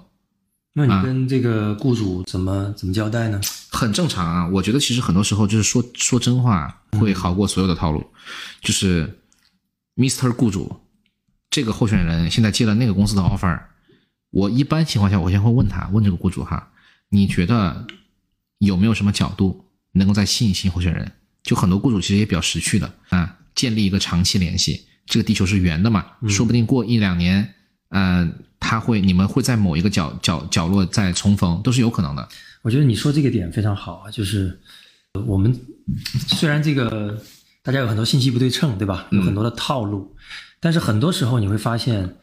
[0.78, 3.42] 那你跟这个雇主怎么怎么交代呢？
[3.72, 4.48] 很正常啊。
[4.50, 8.06] 我觉得其实很多时候就是说说真话会好过所有的套路。
[8.62, 9.20] 就是
[9.96, 10.32] Mr.
[10.32, 10.80] 雇主
[11.50, 13.60] 这个候选人现在接了那个公司的 offer，
[14.30, 16.70] 我一般情况下我先会问他，问这个雇主哈，
[17.10, 17.88] 你觉得
[18.60, 21.12] 有没有什么角度能够再吸引新候选人？
[21.42, 24.86] 就很多雇主其实也比较识趣的啊，建立一个长期联系。
[25.08, 27.56] 这个地球是圆的嘛，说不定过一两年，
[27.89, 32.28] 嗯、他会你们会在某一个角角角落再重逢，都是有可能的。
[32.62, 34.60] 我觉得你说这个点非常好啊，就是
[35.13, 35.58] 呃我们
[36.28, 37.21] 虽然这个
[37.63, 39.08] 大家有很多信息不对称，对吧？
[39.12, 40.15] 有很多的套路，
[40.60, 42.15] 但是很多时候你会发现，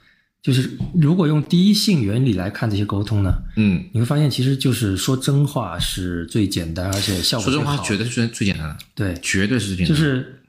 [0.43, 7.77] 就是如果用第一性原理来看这些沟通呢，嗯，你会发现其实就是说真话是最简单，而且效果说真最好。
[7.77, 9.95] 话绝对是最最简单的，对，绝对是最简单的。
[9.95, 10.44] 就是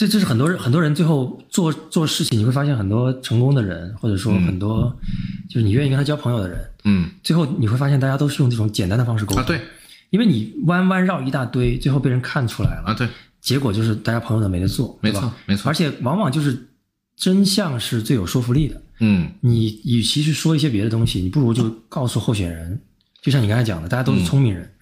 [0.00, 4.90] 这这是很多人很多人最后做做事情，你会发现很多成功的人，或者说很多、
[5.46, 9.44] 就是你愿意跟他交朋友的人，嗯最后你会发现大家都是用这种简单的方式沟通。
[9.44, 9.60] 啊，对
[10.08, 13.06] 因为你弯弯绕一大堆，最后被人看出来了，啊，对，
[13.42, 16.58] 结果就是大家朋友都没得做，没错没错而且往往就是
[17.14, 18.80] 真相是最有说服力的。
[19.00, 22.80] 嗯你与其去说一些别的东西，你不如就告诉候选人，
[23.20, 24.72] 就像你刚才讲的，大家都是聪明人，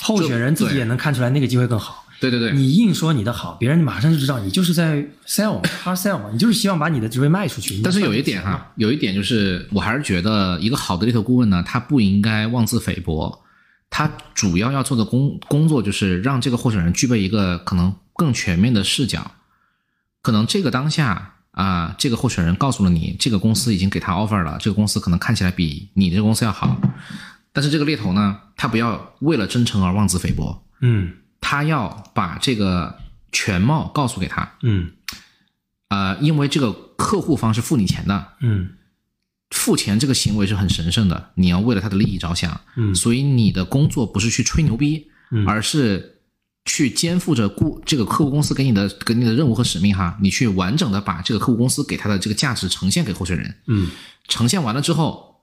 [0.00, 2.01] 候选人自己也能看出来那个机会更好。
[2.22, 7.80] 对对对，你硬说你的好，别人马上就知道你就是在 sell 嘛 hard sell 嘛，你就是希望把你的职位卖出去。
[7.82, 13.42] 但是有一点哈，有一点就是，我还是觉得一个好的猎头顾问呢，他不应该妄自菲薄，
[13.90, 19.32] 他主要要做的工工作就是让这个候选人具备一个可能更全面的视角。
[20.22, 26.80] 可能这个当下啊、这个候选人告诉了你，这个公司已经给他 offer 了，这个公司可能看起来比你这个公司要好，
[27.52, 32.98] 但是这个猎头呢，他不要为了真诚而妄自菲薄，嗯他要把这个
[33.30, 34.54] 全貌告诉给他。
[34.62, 34.92] 嗯。
[35.88, 38.70] 呃，因为这个客户方是付你钱的，嗯。
[39.50, 42.94] 付钱这个行为是很神圣的，你要为了他的利益着想，嗯。
[42.94, 45.46] 所以你的工作不是去吹牛逼，嗯。
[45.46, 46.20] 而是
[46.64, 53.90] 去肩负着顾这个客户公司给你的给你的任务和使命哈，你去完整的把这个客户公司给他的这个价值呈现给候选人，嗯。
[54.28, 55.42] 呈现完了之后，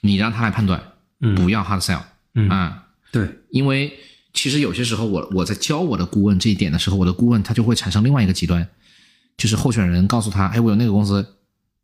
[0.00, 0.82] 你让他来判断，
[1.20, 1.34] 嗯。
[1.34, 2.00] 不要 hard sell
[2.34, 2.48] 嗯。
[2.48, 3.98] 啊，对，因为
[4.32, 8.66] 其实有些时候我我在教我的顾问这一点的时候，我的顾问他就会产生另外一个极端，
[9.36, 11.26] 就是候选人告诉他，哎，我有那个公司，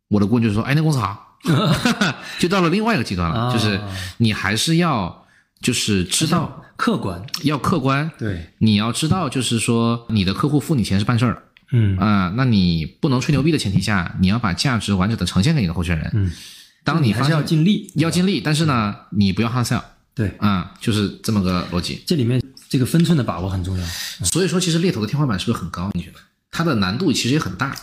[0.09, 1.37] 我的顾问就说，哎，那个公司好，
[2.39, 3.53] 就到了另外一个极端了，啊。
[3.53, 3.79] 就是
[4.17, 5.25] 你还是要
[5.61, 11.33] 就是知道客观，要客观，对，你要知道就是说你的客户付你钱是办事儿。
[11.35, 11.43] 的。
[11.71, 11.97] 嗯。
[11.97, 16.09] 啊、那你不能吹牛逼的前提下，你要把价值完整的呈现给你的候选人。
[16.13, 19.81] 嗯，还是要当你发现尽力，要尽力，但是呢，你不要 hard sell
[20.19, 22.03] 对，啊、就是这么个逻辑。
[22.05, 23.85] 这里面这个分寸的把握很重要。
[24.25, 25.89] 所以说，其实猎头的天花板是不是很高？
[25.93, 26.19] 你觉得
[26.51, 27.73] 它的难度其实也很大？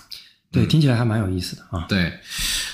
[0.53, 1.87] 对，听起来还蛮有意思的啊。
[1.89, 2.13] 对，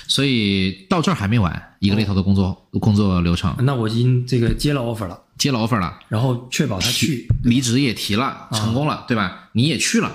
[0.05, 9.49] 所以到这儿还没完，一个猎头的工作、工作流程那我已经这个接了 offer 了，接了 offer 了，然后确保他去，离职也提了，成功了，对吧？
[9.53, 10.11] 你也去了，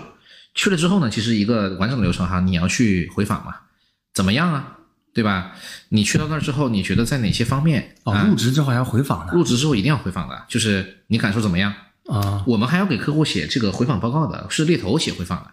[0.55, 3.55] 去了之后呢，其实一个完整的流程哈，你要去回访嘛，
[4.13, 4.78] 怎么样啊？
[5.19, 5.51] 对吧？
[5.89, 11.75] 你去到那儿之后，你觉得在哪些方面哦，啊入职之后还要回访的入职之后一定要回访的，就是你感受怎么样？
[12.07, 15.51] 啊，我们还要给客户写这个回访报告的，是猎头写回访的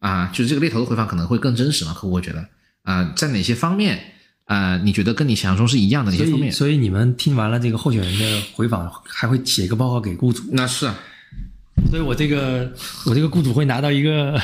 [0.00, 2.46] 啊，就是这个猎头的回访可能会更真实嘛，客户会觉得
[2.82, 4.12] 啊，在哪些方面
[4.44, 6.52] 啊，你觉得跟你想象中是一样的哪些方面？
[6.52, 10.94] 所以你们听完了这个候选人的回访，还会写一个报告给雇主，那是啊，
[11.90, 12.70] 所以我这个
[13.06, 14.38] 我这个雇主会拿到一个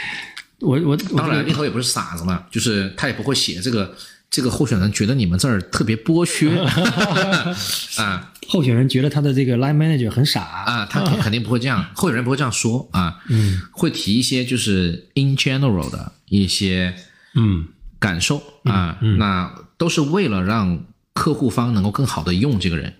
[0.60, 3.94] 我我我当然，猎头也不是傻子嘛，就是他也不会写这个
[4.30, 6.50] 这个候选人觉得你们这儿特别剥削。
[8.02, 8.32] 啊。
[8.48, 13.60] 候选人觉得他的这个 line manager 很傻，啊，他肯肯定不会这样，候选人不会这样说啊，嗯。
[13.72, 16.94] 会提一些就是 in general 的一些
[17.34, 17.66] 嗯。
[17.98, 22.94] 感受啊，那都是为了让客户方能够更好的用这个人。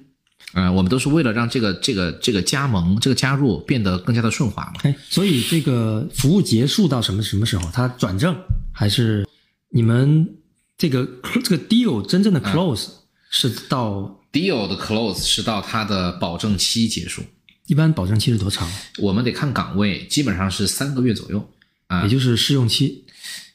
[0.55, 4.81] 呃，我们都是为了让这个这个这个加盟、这个加入变得更加的顺滑嘛。
[4.85, 7.71] 哎，所以这个服务结束到什么什么时候？
[7.73, 8.35] 他转正
[8.73, 9.29] 还是
[9.69, 10.27] 你们
[10.79, 11.07] 这个
[11.45, 12.89] 这个 deal 真正的 close
[13.31, 17.23] 是到 Deal 的 close 是到它的保证期结束，
[17.67, 18.71] 一般保证期是多长？
[18.99, 21.49] 我们得看岗位，基本上是三个月左右。
[21.87, 23.05] 啊也就是试用期。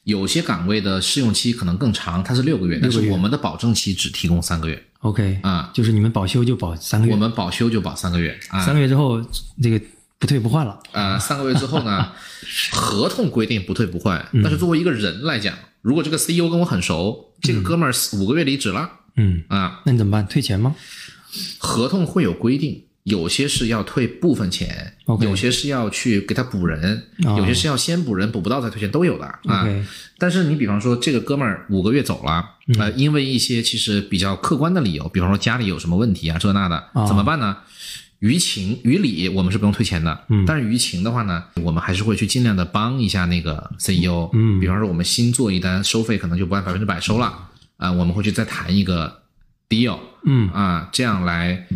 [0.04, 5.70] 有些岗位的试用期可能更长，它是六个月，但是我们的保证期只提供三个月 OK 啊。
[5.72, 8.64] 就是你们保修就保三个月，我们保修就保三个月啊。
[8.64, 9.22] 三个月之后
[9.62, 9.80] 这个
[10.22, 10.78] 不退不换了。
[10.92, 12.12] 呃，三个月之后呢，
[12.70, 20.24] 合同规定不退不换，嗯但是作为一个人来讲，如果这个 CEO 跟我很熟，这个哥们儿五个月离职了嗯，啊，那你怎么办？
[20.28, 20.76] 退钱吗？
[21.58, 29.66] 合同会有规定，有些是要退部分钱有些是要去给他补人，哦有些是要先补人，补不到再退钱都有的啊。
[30.18, 37.56] 但是你比方说这个哥们儿五个月走了，嗯呃，因为一些其实比较客观的理由，比方说家里有什么问题啊，这那的，哦怎么办呢？
[38.22, 40.26] 于情于理，我们是不用退钱的。
[40.28, 44.30] 嗯但是于情的话呢，我们还是会去尽量的帮一下那个 CEO。
[44.32, 47.48] 嗯比方说我们新做一单，收费可能就不按百分之百收了
[47.78, 49.22] 啊、我们会去再谈一个
[49.68, 49.98] deal。
[50.24, 51.66] 嗯啊，这样来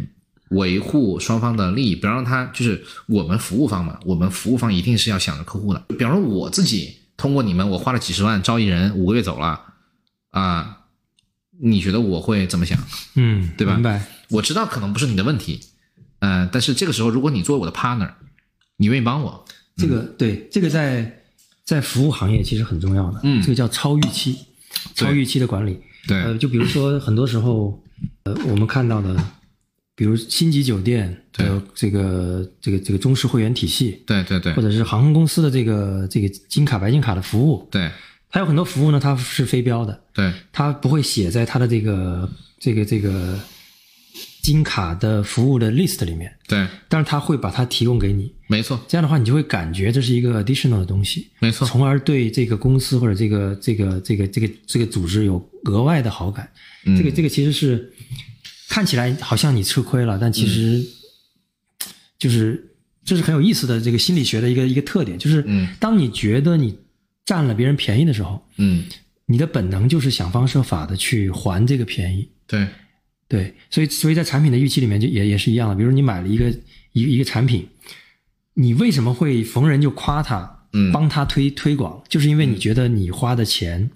[0.50, 5.84] 维护双方的利益，不要让他就是我们服务方嘛，我们服务方一定是要想着客户的。
[5.98, 9.60] 比方说我自己通过你们，我花了几十万招一人，五个月走了，
[10.30, 10.82] 啊，
[11.60, 12.78] 你觉得我会怎么想？
[13.16, 14.06] 嗯，对吧明白。
[14.28, 15.58] 我知道可能不是你的问题，
[16.26, 18.10] 嗯、但是这个时候如果你作为我的 partner，
[18.76, 19.44] 你愿意帮我，
[19.76, 21.22] 这个对这个在
[21.64, 23.40] 在服务行业其实很重要的，嗯。
[23.42, 24.38] 这个叫超预期，
[24.94, 25.78] 超预期的管理。
[26.06, 26.22] 对。
[26.22, 27.82] 呃，就比如说很多时候，
[28.24, 29.16] 呃，我们看到的，
[29.94, 37.90] 比如星级酒店的这个这个这个中式会员体系，对对对或者是航空公司的这个这个金卡、白金卡的服务，对。
[38.28, 40.32] 它有很多服务呢，它是非标的，对。
[40.52, 43.38] 它不会写在它的这个这个这个
[44.46, 48.32] 金卡的服务的 list 里面，对，但是它会把它提供给你。
[48.46, 48.80] 没错。
[48.86, 56.48] 这样的话，你就会感觉这是一个 additional 的东西，没错，从而对这个公司或者这个这个这个这个这个组织有额外的好感。
[56.84, 56.96] 嗯。
[56.96, 57.92] 这个这个其实是
[58.68, 60.86] 看起来好像你吃亏了，但其实嗯。
[62.16, 62.70] 就是
[63.04, 65.66] 这是很有意思的这个心理学的一个一个特点，就是嗯。
[65.80, 66.78] 当你觉得你
[67.24, 68.84] 占了别人便宜的时候，嗯。
[69.26, 72.30] 你的本能就是想方设法的去还这个便宜。
[72.46, 72.68] 对
[73.28, 75.74] 对，所以所以在产品的预期里面就也也是一样的。
[75.74, 76.48] 比如你买了一个
[76.92, 77.66] 一个一个产品，
[78.54, 83.90] 你为什么会逢人就夸他，嗯帮他推推广，就是因为你觉得你花的钱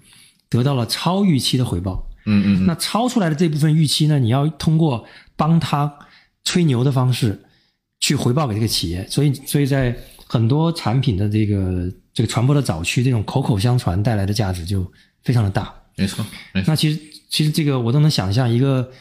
[0.49, 2.07] 得到了超预期的回报。
[2.25, 5.91] 嗯嗯那超出来的这部分预期呢，你要通过帮他
[6.43, 7.41] 吹牛的方式
[7.99, 9.07] 去回报给这个企业。
[9.09, 14.85] 所以所以在很多产品的这个这个传播的早期，这种口口相传带来的价值就
[15.23, 15.73] 非常的大。
[15.97, 16.23] 没错
[16.53, 18.91] 没错，那其实其实这个我都能想象，一个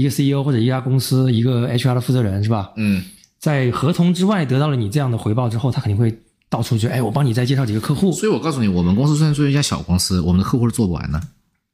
[0.00, 3.04] 一个 CEO 或者一家公司一个 HR 的负责人是吧，嗯
[3.38, 6.14] 在合同之外得到了你这样的回报之后，他肯定会
[6.48, 11.20] 到处去，哎，我帮你再介绍几个客户，所以我告诉你，我们公司虽然作为一家小公司，我们的客户是做不完的。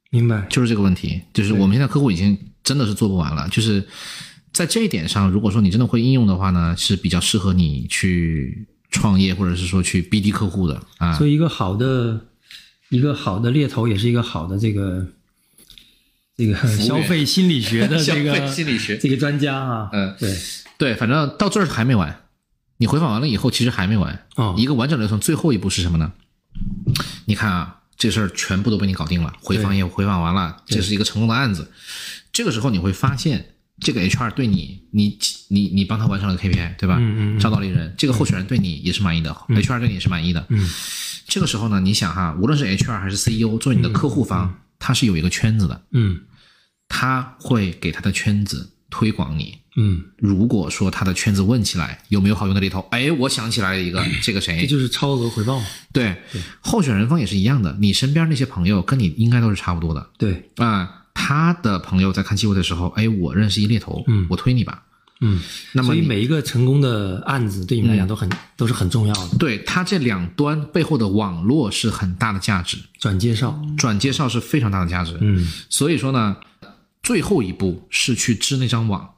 [0.09, 0.45] 明白？
[0.49, 3.47] 就是这个问题，就是我们现在客户已经真的是做不完了。
[3.49, 3.85] 就是
[4.53, 11.11] 在这一点上，如果说你真的会应用的话呢，是比较适合你去创业，或者是说去 BD 客户的啊。
[11.17, 12.21] 所以一个好的
[12.89, 15.05] 一个好的猎头也是一个好的这个
[16.37, 18.97] 这个消费心理学的消 这个费心理学。
[18.97, 20.15] 这个专家啊，嗯。
[20.19, 20.37] 对，
[20.77, 22.23] 对，反正到这儿还没完。
[22.77, 24.25] 你回访完了以后，其实还没完。
[24.35, 24.53] 哦。
[24.57, 26.13] 一个完整流程最后一步是什么呢？
[27.25, 31.71] 你看啊，这事儿全部都被你搞定了，回访也回访完了，这是一个成功的案子。
[32.31, 35.17] 这个时候你会发现，这个 HR 对你，你
[35.47, 36.97] 你你帮他完成了 KPI，对吧？
[36.99, 37.39] 嗯嗯嗯。
[37.39, 40.45] 招到了人，这个候选人对你也是满意的、h r 对你也是满意的。
[40.49, 40.69] 嗯，
[41.27, 46.19] 这个时候呢，你想哈，无论是 HR 还是 CEO，作为你的客户方，他是有一个圈子的，嗯
[46.87, 49.57] 他会给他的圈子推广你。
[49.79, 54.61] 嗯，如果说他的圈子问起来有没有好用的猎头，哎，我想起来了一个， 这个谁？
[54.61, 54.67] 这？
[54.67, 56.15] 就是超额回报嘛，对，
[56.61, 60.09] 候选人方也是一样的，你身边那些朋友跟你应该都是差不多的。
[60.17, 61.03] 对，啊。
[61.19, 64.27] 他的朋友在看机会的时候，哎，我认识一猎头，嗯。
[64.29, 64.83] 我推你吧。
[65.19, 65.41] 嗯，
[65.73, 75.17] 那么所以每一个成功的案子对你们来讲都很、都是很重要的，对他这两端背后的网络是很大的价值，转介绍，转介绍是非常大的价值。
[75.19, 75.43] 嗯。
[75.71, 76.37] 所以说呢，
[77.07, 79.13] 最后一步是去织那张网，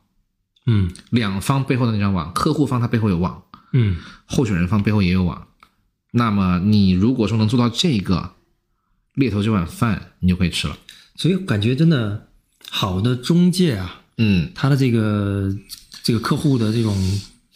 [0.68, 0.92] 嗯。
[1.10, 3.98] 两方背后的那张网，客户方他背后有网，嗯。
[4.28, 5.48] 候选人方背后也有网，
[6.12, 8.36] 那么你如果说能做到这个，
[9.16, 10.78] 猎头这碗饭你就可以吃了。
[11.16, 12.28] 所以感觉真的
[12.70, 14.52] 好的中介啊，嗯。
[14.54, 15.52] 他的这个
[16.04, 16.96] 这个客户的这种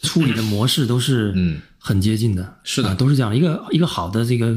[0.02, 1.60] 处理的模式都是嗯。
[1.78, 2.88] 很接近的，是的。
[2.88, 3.36] 啊都是这样。
[3.36, 4.56] 一个一个好的这个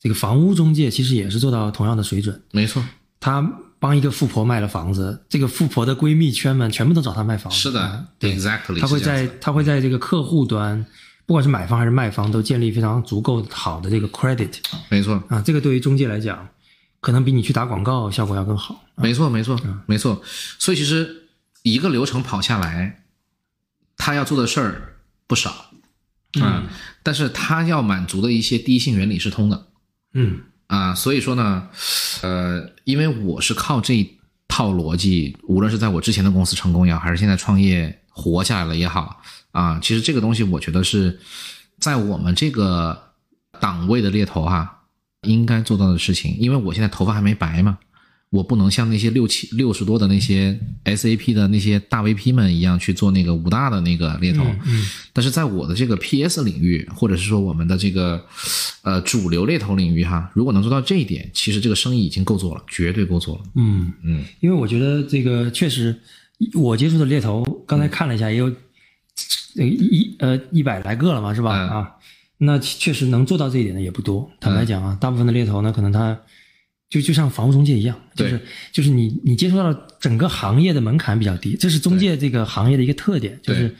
[0.00, 2.84] 这个房屋中介其实也是做到同样的水准，没错，
[3.20, 3.40] 他
[3.82, 10.86] 帮一个富婆卖了房子，这个富婆的闺蜜圈们全部都找他卖房子，是啊的对，，exactly，他会在他会在这个客户端，
[11.26, 14.52] 不管是买方还是卖方，都建立非常足够好的这个 credit
[14.88, 16.48] 没错，啊，这个对于中介来讲，
[17.00, 18.84] 可能比你去打广告效果要更好。
[18.94, 20.22] 没错，没错，没错。
[20.60, 21.24] 所以其实
[21.64, 23.02] 一个流程跑下来，
[23.96, 25.72] 他要做的事儿不少
[26.40, 26.70] 啊，
[27.02, 29.66] 但是他要满足的一些第一性原理是通的
[30.14, 30.94] 嗯啊。
[30.94, 31.68] 所以说呢，
[32.22, 41.18] 呃，因为我是靠这一套逻辑，无论是在我之前的公司成功也好，还是现在创业活下来了也好啊，其实这个东西我觉得是
[41.78, 43.14] 在我们这个
[43.60, 44.82] 档位的猎头哈、
[45.22, 47.78] 应该做到的事情，因为我现在头发还没白嘛，
[48.32, 58.24] 我不能像那些六七六十多的那些 SAP 的那些大 VP 们一样去做那个武大的那个猎头，嗯但是在我的这个 PS 领域，或者是说我们的这个
[58.80, 63.42] 呃主流猎头领域哈，如果能做到这一点，其实这个生意已经够做了，绝对够做了。
[63.54, 65.94] 嗯，嗯因为我觉得这个确实，
[66.54, 68.50] 我接触的猎头刚才看了一下，也有
[69.54, 71.54] 这个一呃一百来个了嘛，是吧？
[71.54, 71.90] 嗯啊，
[72.38, 74.30] 那确实能做到这一点的也不多。
[74.40, 76.18] 坦白讲啊，大部分的猎头呢，可能他
[76.92, 78.38] 就就像房屋中介一样，就是
[78.70, 83.74] 就是你你接触到的整个行业的门槛比较低，这是中介这个行业的一个特点，就是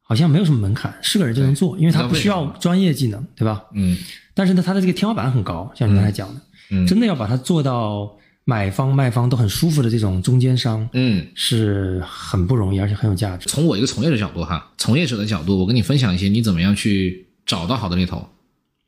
[0.00, 3.62] 好像没有什么门槛，是个人就能做，因为他不需要专业技能，对吧？
[3.74, 3.98] 嗯
[4.32, 6.40] 但是呢，他的这个天花板很高，像你刚才讲的，
[6.70, 8.10] 嗯真的要把它做到
[8.44, 13.46] 买方卖方都很舒服的这种中间商，嗯，是很不容易，而且很有价值。
[13.50, 18.26] 从我一个从业者角度哈，从业者的角度，我跟你分享一些你怎么样去找到好的猎头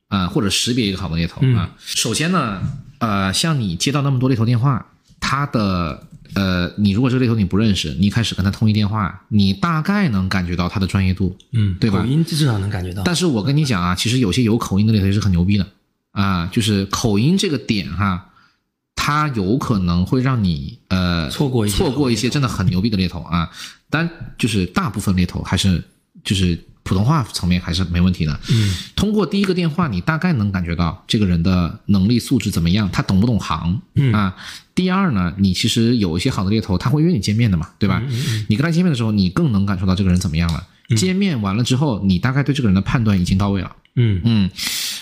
[0.08, 1.76] 啊、或者识别一个好的猎头啊。
[1.78, 2.62] 首先呢，
[3.00, 4.86] 呃，像你接到那么多猎头电话，
[5.18, 13.02] 他的呃，你如果这个猎头你不认识，你一开始跟他通一电话，你大概能感觉到他的专业度，嗯，对吧口音至少能感觉到。
[13.02, 15.66] 但是我跟你讲啊，其实有些有口音的猎头也是很牛逼的
[16.12, 18.30] 啊，就是口音这个点哈，
[18.94, 23.50] 他有可能会让你呃错过错过一些真的很牛逼的猎头啊。
[23.88, 25.82] 但就是大部分猎头还是
[26.22, 28.40] 就是普通话层面还是没问题的。
[28.50, 34.36] 嗯通过第一个电话，你大概能感觉到这个人的能力素质怎么样，他懂不懂行、嗯啊。
[34.74, 38.02] 第二呢，你其实有一些好的猎头，他会约你见面的嘛，对吧？
[38.48, 40.66] 你跟他见面的时候，你更能感受到这个人怎么样了。
[40.96, 43.76] 见面完了之后，你大概对这个人的判断已经到位了。
[43.96, 44.50] 嗯嗯，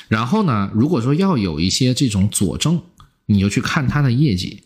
[0.08, 2.80] 然后呢，如果说要有一些这种佐证，
[3.26, 4.62] 你就去看他的业绩。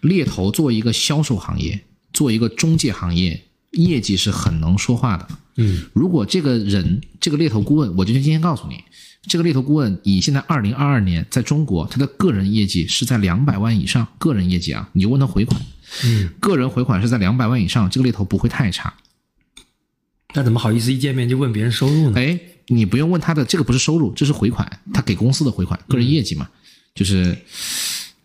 [0.00, 3.42] 猎头做一个销售行业，做一个中介行业，
[3.76, 5.28] 业绩是很能说话的。
[5.56, 8.82] 嗯如果这个人，这个猎头顾问，我就今天告诉你，
[9.28, 15.60] 这个猎头顾问以现在二零二二年在中国，他的个人业绩是在两百万以上，个人业绩啊，你就问他回款，
[16.04, 18.92] 嗯，个人回款是在两百万以上，这个猎头不会太差。
[20.34, 22.18] 那怎么好意思一见面就问别人收入呢？
[22.18, 26.48] 哎，你不用问他的，这个不是收入，这是回款，他给公司的回款，个人业绩嘛，
[26.96, 27.38] 就是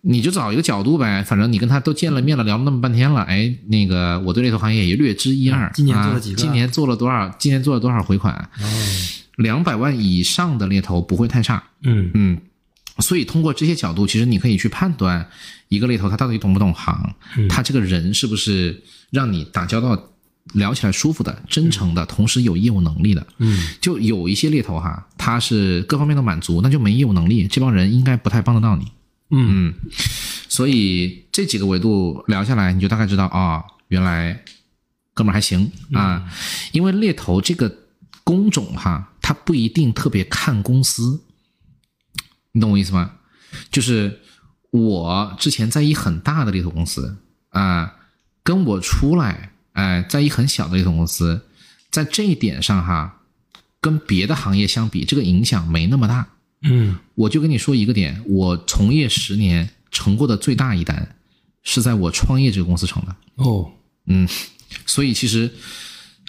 [0.02, 7.30] 你就找一个角度呗，反正你跟他都见了面了，聊了那么半天了，哎，那个我对猎头行业也略知一二，嗯今年做了几个啊今年做了多少？
[7.38, 8.34] 今年做了多少回款？
[8.34, 8.64] 哦，
[9.36, 12.38] 两百万以上的猎头不会太差，嗯嗯。
[13.00, 15.26] 所以通过这些角度，其实你可以去判断
[15.70, 20.02] 一个猎头他到底懂不懂行，嗯他这个人是不是让你打交道
[20.54, 23.26] 聊起来舒服的、真诚的，同时有业务能力的。
[23.38, 28.86] 嗯就有一些猎头哈，他是各方面都满足，那就没业务能力，这帮人应该不太帮得到你。
[29.32, 29.73] 嗯嗯，
[30.47, 34.43] 所以这几个维度聊下来，你就大概知道啊、原来
[35.13, 36.27] 哥们儿还行啊。
[36.71, 37.71] 因为猎头这个
[38.23, 41.21] 工种哈，他不一定特别看公司，
[42.53, 43.11] 你懂我意思吗？
[43.71, 44.19] 就是
[44.71, 47.17] 我之前在一很大的猎头公司
[47.49, 47.95] 啊，
[48.43, 51.47] 跟我出来，哎，在一很小的猎头公司，
[51.91, 53.21] 在这一点上哈，
[53.80, 56.27] 跟别的行业相比，这个影响没那么大。
[56.64, 56.97] 嗯。
[57.16, 61.16] 我就跟你说一个点，我从业十年成过的最大一单，
[61.64, 63.16] 是在我创业这个公司成的。
[63.36, 63.70] 哦。
[64.05, 64.28] 嗯，
[64.86, 65.51] 所以其实，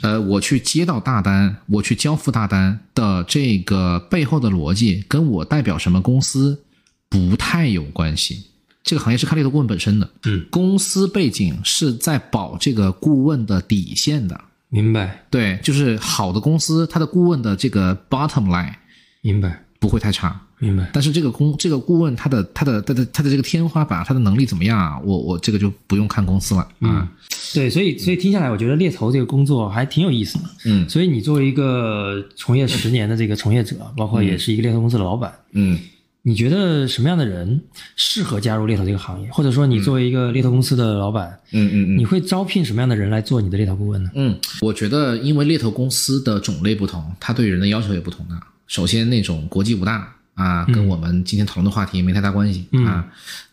[0.02, 6.62] 呃，我去接到大单，我去交付大单的这个背后的逻辑，跟我代表什么公司
[7.08, 8.46] 不太有关系。
[8.82, 14.40] 这个行业是看猎头顾问本身的，嗯，公司背景是在保这个顾问的底线的。
[14.68, 15.24] 明白。
[15.30, 18.74] 对，就是好的公司，它的顾问的这个 bottom line
[19.20, 20.40] 明白不会太差。
[20.58, 20.88] 明白。
[20.92, 25.00] 但是这个公这个顾问他的他的他的他的这个天花板，他的能力怎么样啊？
[25.02, 27.10] 我我这个就不用看公司了啊。
[27.52, 30.44] 对，所以所以听下来，我觉得猎头这个工作还挺有意思的。
[30.66, 35.78] 嗯所以你作为一个从业十年的这个从业者，包括也是一个猎头公司的老板，嗯
[36.22, 37.58] 你觉得什么样的人
[37.96, 39.30] 适合加入猎头这个行业？
[39.32, 44.10] 或者说，你作为一个猎头公司的老板，嗯嗯嗯你会招聘什么样的人来做你的猎头顾问呢？
[44.14, 48.34] 嗯，我觉得因为猎头公司的种类不同，它对人的要求也不同的。
[48.70, 53.04] 首先，那种国际五大啊，跟我们今天讨论的话题没太大关系、啊。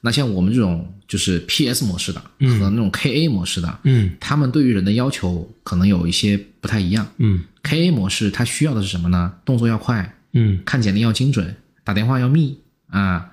[0.01, 2.22] 那像我们这种就是 PS 模式的
[2.59, 7.11] 和那种 KA 模式的，嗯他们对于人的要求可能有一些不太一样。
[7.18, 9.34] 嗯 KA 模式它需要的是什么呢？
[9.43, 12.59] 动作要快，嗯看简历要精准，打电话要密
[12.89, 13.32] 啊。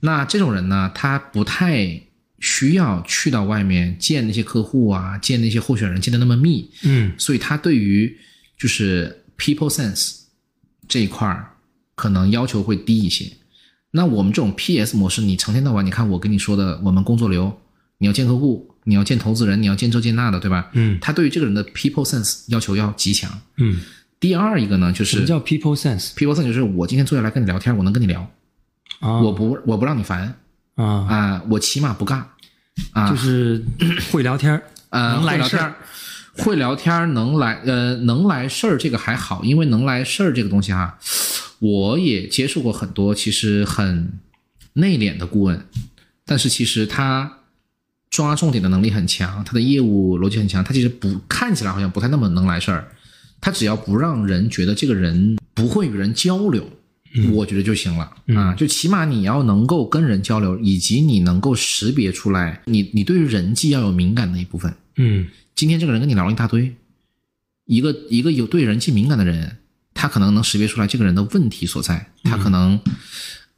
[0.00, 2.02] 那这种人呢，他不太
[2.40, 8.18] 需要去到外面见那些客户啊，见那些候选人见的那么密，嗯所以他对于
[8.58, 10.19] 就是 people sense
[10.90, 11.56] 这一块儿
[11.94, 13.32] 可能要求会低一些。
[13.92, 17.58] 那我们这种 PS 模式，你成天到晚，你看我跟你说的，我们工作流，
[17.98, 20.68] 你要见客户，你要见投资人，你要见这见那的，对吧？
[20.72, 20.98] 嗯。
[21.00, 23.30] 他对于这个人的 people sense 要求要极强。
[23.56, 23.80] 嗯，
[24.18, 28.20] 第二一个呢，就是什么叫 people sense people sense 就是我今天坐下来跟你聊天，我能跟你聊，
[29.00, 29.20] 啊？
[29.20, 30.34] 我不我不让你烦。
[30.74, 32.24] 啊，啊、我起码不尬。
[32.92, 33.62] 啊，就是
[34.10, 35.74] 会聊天儿，呃，能来事儿
[36.38, 40.98] 会聊天能来呃能来事儿，这个还好，因为能来事儿这个东西哈，
[41.58, 44.12] 我也接触过很多其实很
[44.74, 45.66] 内敛的顾问，
[46.24, 47.38] 但是其实他
[48.08, 52.88] 抓重点的能力很强，他的业务逻辑很强，他其实不看起来好像不太那么能来事儿，
[53.40, 56.68] 他只要不让人觉得这个人不会与人交流。
[57.32, 64.72] 我觉得就行了啊，就起码你要能够跟人交流，以及你能够识别出来，你你对于人际要有敏感的一部分。
[64.94, 65.26] 嗯
[65.60, 66.74] 今天这个人跟你聊了一大堆，
[67.66, 69.58] 一个一个有对人际敏感的人，
[69.92, 72.80] 他可能能识别出来这个人的问题所在，他可能、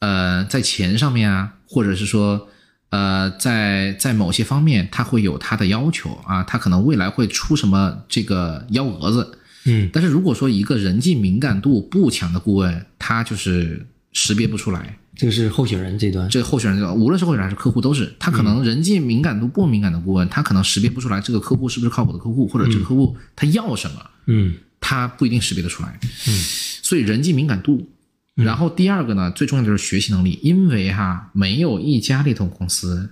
[0.00, 2.48] 呃在钱上面啊，或者是说
[2.90, 9.38] 呃在在某些方面他会有他的要求啊，他可能未来会出什么这个幺蛾子。
[9.66, 14.98] 嗯但是如果说一个人际敏感度不强的顾问，他就是识别不出来。
[15.22, 25.96] 这个是候选人这端，这个候选人，无论是候选人还是客户，都是他可能人际敏感度不敏感的顾问，他可能识别不出来这个客户是不是靠谱的客户，或者这个客户他要什么，嗯他不一定识别得出来。
[26.02, 26.34] 嗯，
[26.82, 27.88] 所以人际敏感度。
[28.34, 33.10] 然后第二个呢，最重要的就是学习能力，因为哈，没有一家猎头公司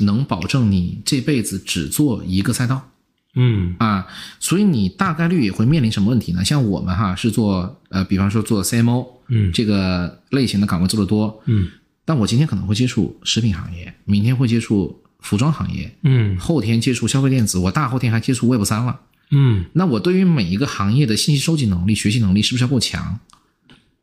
[0.00, 2.88] 能保证你这辈子只做一个赛道。
[3.34, 4.06] 嗯啊，
[4.40, 6.42] 所以你大概率也会面临什么问题呢？
[6.42, 9.50] 像我们哈是做呃，比方说做 CMO，嗯。
[9.52, 11.68] 这个类型的岗位做得多，嗯。
[12.04, 16.38] 但我今天可能会接触食品行业，明天会接触服装行业，嗯。
[16.38, 19.00] 后天接触消费电子，我大后天还接触 Web 三了。
[19.30, 19.64] 嗯。
[19.72, 23.18] 那我对于每一个行业的信息收集能力、学习能力是不是要够强？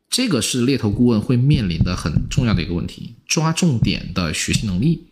[0.08, 5.06] 这个是猎头顾问会面临的很重要的一个问题，抓重点的学习能力。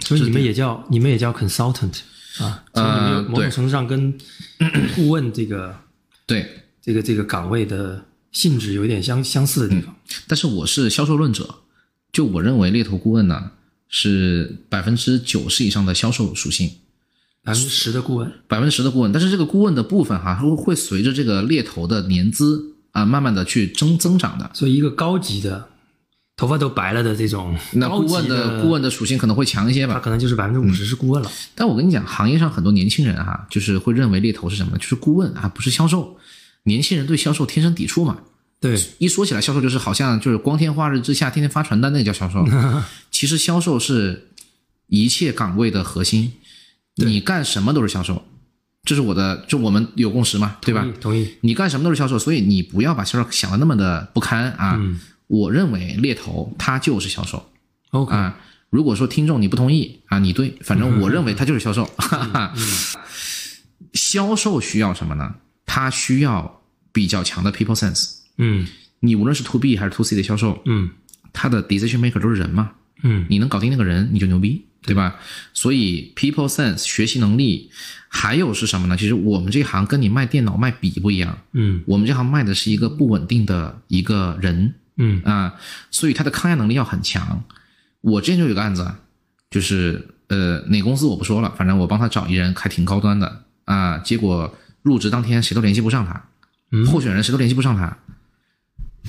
[0.00, 1.98] 所以你们也叫你们也叫 consultant
[2.38, 4.16] 啊，所以你们有呃某种程度上跟
[4.94, 5.76] 顾问这个
[6.24, 6.46] 对，
[6.80, 8.00] 这个这个岗位的
[8.32, 9.94] 性质有一点相相似的地方。
[10.26, 11.54] 但是我是销售论者，
[12.12, 13.50] 就我认为猎头顾问呢
[13.88, 16.70] 是百分之九十以上的销售属性，
[17.42, 24.50] 百分之十的顾问，百分之十的顾问，但是这个顾问的部分哈，会会随着这个猎头的年资啊，慢慢的去增增长的。
[24.54, 25.68] 所以一个高级的
[26.36, 31.30] 头发都白了的这种那顾问的顾问的属性可能会强一些吧，他可能就是百分之五十是顾问了。
[31.54, 34.76] 但我跟你讲，行业上很多年轻人哈，就是会认为猎头是什么？
[34.78, 36.16] 就是顾问啊，不是销售。
[36.68, 38.18] 年轻人对销售天生抵触嘛，
[38.60, 42.46] 对，一说起来销售就是好像就是光天化日之下天天发传单，那个叫销售。
[43.10, 44.28] 其实销售是
[44.86, 46.32] 一切岗位的核心，
[46.94, 48.24] 你干什么都是销售，
[48.84, 51.16] 这是我的，就我们有共识嘛，对吧同？
[51.16, 51.34] 意。
[51.40, 54.76] 你干什么都是销售，所以你不要把销售想的那么的不堪啊。
[54.78, 57.50] 嗯我认为猎头他就是销售
[57.90, 58.40] OK，啊。
[58.70, 61.84] 如果说听众你不同意啊，你对，反正我认为他就是销售。
[61.98, 62.54] 哈 哈。
[63.92, 65.34] 销售需要什么呢？
[65.66, 66.57] 他需要
[66.98, 68.16] 比较强的 people sense。
[68.38, 68.66] 嗯
[68.98, 70.90] 你无论是 to B 还是 to C 的销售，嗯
[71.32, 72.72] 他的 decision maker 都是人嘛，
[73.04, 75.14] 嗯你能搞定那个人，你就牛逼，对吧？
[75.54, 77.70] 所以 people sense 学习能力，
[78.08, 78.96] 还有是什么呢？
[78.96, 85.54] 其实我们这行跟你卖电脑卖笔不一样，嗯我们这行卖的是一个不稳定的一个人嗯啊，
[85.92, 87.44] 所以他的抗压能力要很强。
[88.00, 88.98] 我之前就有个案子啊，
[89.48, 96.27] 就是呃哪公司我不说了，反正我帮他找一人还挺高端的啊，结果入职当天谁都联系不上他，
[96.70, 96.86] 嗯。
[96.86, 97.96] 候选人谁都联系不上他，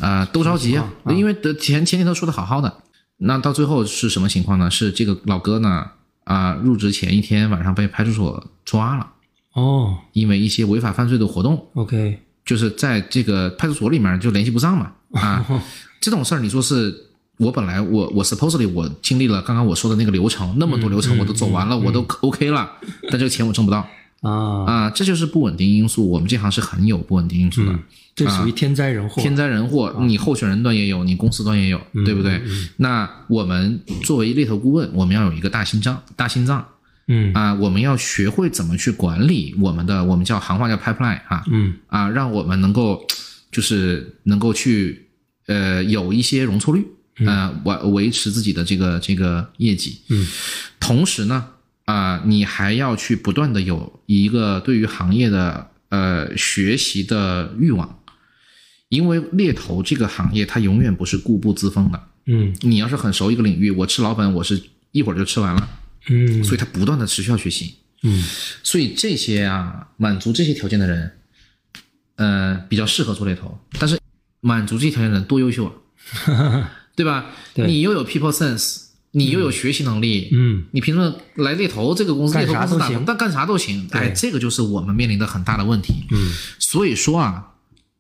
[0.06, 0.90] 啊、都着急啊。
[1.10, 2.84] 因为的前前提都说的好好的，
[3.18, 4.70] 那到最后是什么情况呢？
[4.70, 5.92] 是这个老哥呢
[6.24, 9.08] 啊、入职前一天晚上被派出所抓了，
[9.54, 9.98] 哦。
[10.14, 11.68] 因为一些违法犯罪的活动。
[11.74, 14.92] OK 就是在这个派出所里面就联系不上嘛。
[15.14, 15.46] 啊，
[16.00, 16.96] 这种事儿你说是
[17.38, 22.72] 我本来我我 supposedly 我经历了刚刚我说的那个流程，那么多流程我都走完了，我都 OK 了，
[23.10, 23.88] 但这个钱我挣不到
[24.22, 26.10] 啊，啊，这就是不稳定因素。
[26.10, 27.78] 我们这行是很有不稳定因素的。
[28.16, 32.42] 这属于天灾人祸，天灾人祸，你候选人端也有，你公司端也有，对不对？
[32.76, 36.68] 那我们作为猎头顾问，我们要有一个大心脏，大心脏，
[37.08, 43.08] 嗯啊，我们要学会怎么去管理我们的，我们叫行话叫 pipeline 啊，嗯啊，让我们能够
[43.54, 45.08] 就是能够去
[45.48, 46.86] 呃有一些容错率，
[47.26, 50.28] 呃维维持自己的这个这个业绩，嗯，
[50.78, 51.46] 同时呢，
[51.90, 58.00] 啊，你还要去不断的有一个对于行业的呃学习的欲望。
[58.90, 62.08] 因为猎头这个行业，它永远不是固步自封的。
[62.26, 64.62] 嗯你要是很熟一个领域，我吃老本，我是
[64.92, 65.70] 一会儿就吃完了，
[66.10, 67.76] 嗯所以它不断的持续要学习。
[68.04, 68.24] 嗯
[68.64, 71.12] 所以这些啊，满足这些条件的人，
[72.18, 73.60] 呃，比较适合做猎头。
[73.80, 74.00] 但是
[74.42, 77.32] 满足这些条件的人多优秀啊， 对吧？
[77.54, 82.38] 对你又有 people sense，你又有学习能力，嗯你凭什么来猎头这个公司？
[82.38, 83.88] 猎头公司啥都行打工但干啥都行。
[83.92, 86.06] 哎，这个就是我们面临的很大的问题。
[86.12, 87.54] 嗯所以说啊，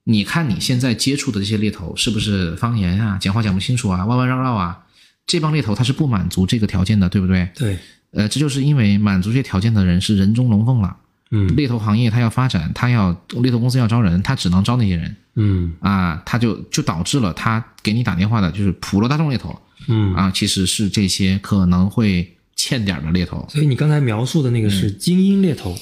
[0.03, 4.79] 你看你现在接触的这些猎头是不是方言啊，讲话讲不清楚啊，弯弯绕绕啊？
[5.25, 7.49] 这帮猎头他是不满足这个条件的，对不对？
[7.55, 7.77] 对，
[8.11, 10.95] 呃，这就是因为满足这些条件的人是人中龙凤了。
[11.31, 19.59] 嗯猎头行业它要发展，它要猎头公司要招人，它只能招那些人嗯啊，他就就导致了他给你打电话的就是普罗大众猎头
[19.89, 23.45] 嗯，啊，其实是这些可能会欠点的猎头。
[23.49, 24.71] 所以你刚才描述的那个嗯。
[24.71, 25.77] 是精英猎头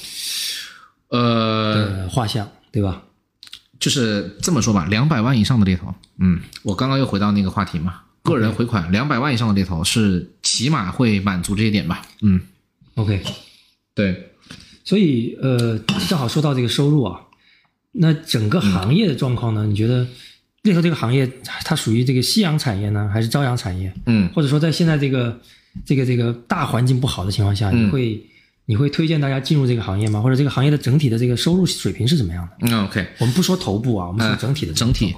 [1.10, 3.02] 呃，画像，对吧？
[3.80, 12.40] 就是这么说吧，两百万以上的猎头，嗯，我刚刚又回到那个话题嘛，个人回款两百万以上的猎头是起码会满足这一点吧，嗯
[12.96, 13.22] ，OK，
[13.94, 14.32] 对，
[14.84, 15.78] 所以呃，
[16.08, 17.20] 正好说到这个收入啊，
[17.92, 19.64] 那整个行业的状况呢？
[19.64, 20.06] 你觉得
[20.68, 21.26] 猎头这个行业
[21.64, 23.90] 它属于这个夕阳产业呢，还是朝阳产业？
[24.04, 25.40] 嗯，或者说在现在这个
[25.86, 28.22] 这个这个大环境不好的情况下，嗯你会
[28.66, 30.20] 你会推荐大家进入这个行业吗？
[30.20, 32.68] 或者这个行业的整体的这个收入水平是怎么样的？
[32.68, 35.16] 嗯，OK，我们不说头部啊，我们说嗯整体的这个整体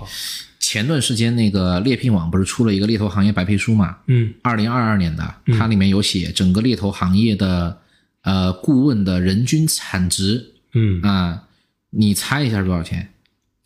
[0.61, 3.96] 前段时间那个猎聘网不是出了一个猎头行业白皮书嘛？
[4.07, 7.76] 嗯二零二二年的，它里面有写整个猎头行业的
[8.22, 11.42] 呃顾问的人均产值嗯，啊、
[11.90, 13.09] 你猜一下是多少钱？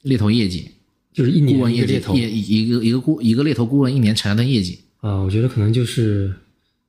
[0.01, 0.70] 猎头业绩，
[1.15, 6.35] 就是一年一个猎头一一个一个顾一个猎头顾问一年产生的业绩啊，我觉得可能就是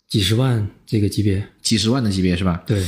[0.09, 1.45] 几十万这个级别。
[1.61, 2.61] 几十万的级别是吧？
[2.67, 2.83] 对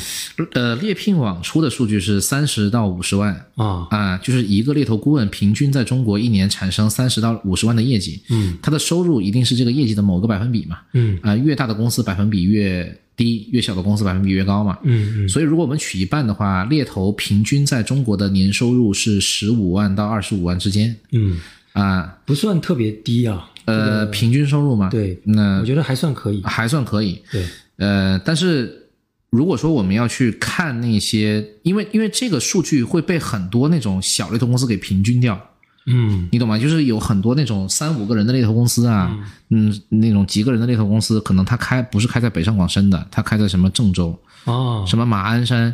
[0.53, 10.77] 呃，猎聘网出的数据是三十到五十万啊，啊、就是一个猎头顾问平均在中国一年产生三十到五十万的业绩，嗯他的收入一定是这个业绩的某个百分比嘛？
[10.93, 14.77] 嗯啊、越大的公司百分比越低，越小的公司百分比越高嘛。
[14.83, 21.37] 嗯嗯所以如果我们取一半的话，猎头平均在中国的年收入是十五万到二十五万之间嗯，
[21.73, 23.51] 啊、不算特别低啊。
[23.65, 26.41] 呃，平均收入嘛，对，那我觉得还算可以。
[26.43, 27.21] 还算可以。
[27.29, 27.45] 对，
[27.75, 28.87] 呃，但是
[29.29, 35.37] 如果说我们要去看那些，因为因为这个数据会被很多那种小猎头公司给平均掉，
[35.89, 36.59] 嗯你懂吗？
[36.59, 39.17] 就是有很多那种三五个人的猎头公司啊，
[39.49, 45.73] 嗯，那种几个人的猎头公司，可能他开不是开在北上广深的，他开在什么郑州、哦，什么马鞍山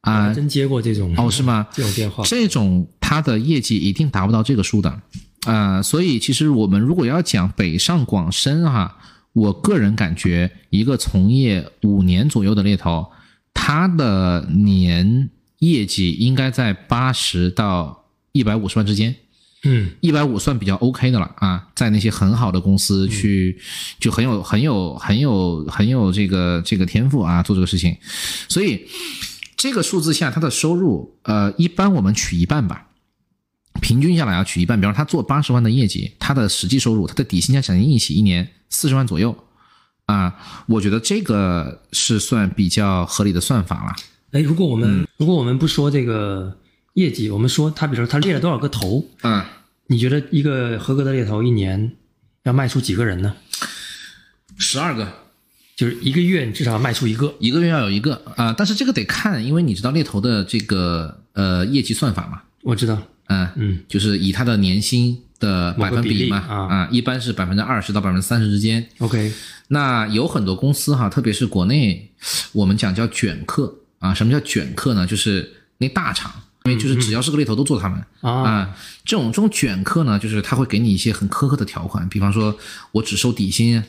[0.00, 1.66] 啊还，真接过这种哦，是吗？
[1.72, 2.24] 这种电话。
[2.24, 5.00] 这种他的业绩一定达不到这个数的，
[5.46, 8.98] 啊、所以其实我们如果要讲北上广深哈、
[9.32, 13.06] 我个人感觉一个从业五年左右的猎头，
[13.54, 19.14] 他的年业绩应该在八十到一百五十万之间。
[19.64, 19.90] 嗯。
[20.00, 23.58] 一百五算比较 OK 的了啊，在那些很好的公司去，
[24.00, 27.96] 就很有很有很有很有这个这个天赋啊，做这个事情，
[28.48, 28.86] 所以
[29.56, 32.88] 这个数字下他的收入，呃，一般我们取一半吧，
[33.80, 39.36] 平均下来要取一半，比方说他做八十万的业绩，他的实际收入，他的底薪加奖金一起一年四十万左右。
[40.06, 40.34] 啊，
[40.66, 43.94] 我觉得这个是算比较合理的算法了。
[44.32, 44.80] 哎，如果我嗯。
[44.80, 46.58] 们、如果我们不说这个
[46.94, 49.44] 业绩，我们说他，比如说他猎了多少个头，嗯，
[49.86, 51.92] 你觉得一个合格的猎头一年
[52.44, 53.34] 要卖出几个人呢？
[54.58, 55.08] 十二个。
[55.74, 57.34] 就是一个月你至少要卖出一个。
[57.40, 58.14] 一个月要有一个。
[58.36, 63.80] 啊、但是这个得看，因为你知道猎头的这个呃业绩算法嘛，我知道，嗯、嗯。
[63.88, 68.86] 就是以他的年薪的百分比比嘛，啊、一般是百分之二十到百分之三十之间。
[68.98, 69.32] ，OK，
[69.68, 72.10] 那有很多公司哈，特别是国内，
[72.52, 73.74] 我们讲叫卷客。
[73.98, 75.06] 啊，什么叫卷客呢？
[75.06, 76.30] 就是那大厂，
[76.64, 77.98] 因为就是只要是个猎头都做他们。
[78.20, 82.56] 啊，啊，这种这种卷客呢，就是他会给你一些很苛刻的条款，比方说
[82.92, 83.82] 我只收底薪，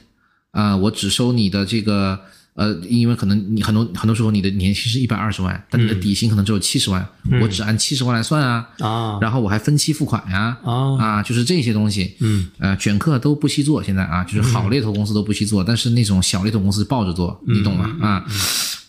[0.52, 2.20] 啊、我只收你的这个
[2.56, 7.08] 呃，因为可能你很多很多时候你的年薪是一百二十万，但你的底薪可能只有七十万，
[7.42, 9.18] 我只按七十万来算啊，啊。
[9.20, 10.98] 然后我还分期付款呀、啊。
[11.00, 12.48] 啊，就是这些东西，嗯。
[12.60, 17.90] 呃，卷客都不惜做，现在啊，就是好猎头公司都不惜做，但是那种小猎头公司抱着做，你懂吗？
[18.02, 18.26] 啊，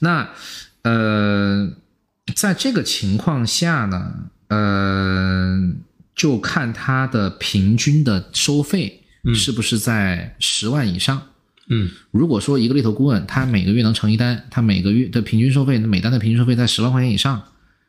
[0.01, 0.29] 那
[0.83, 1.67] 呃，
[2.35, 5.59] 在这个情况下呢，呃，
[6.15, 9.03] 就看他的平均的收费
[9.35, 11.21] 是不是在十万以上。
[11.67, 17.43] 嗯如果说一个猎头顾问他每个月能成一单，他每个月的平均收费，每单的平均收费在十万块钱以上，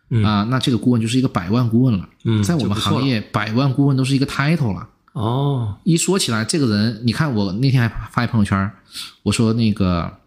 [0.09, 2.07] 嗯啊，那这个顾问就是一个百万顾问了。
[2.23, 4.87] 嗯，在我们行业，百万顾问都是一个 title 了。
[5.11, 8.71] 哦，一说起来，这个人，你看我那天还发一朋友圈，
[9.23, 10.19] 我说那个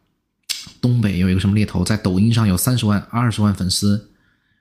[0.81, 4.11] 东北有一个什么猎头，在抖音上有三十万、二十万粉丝，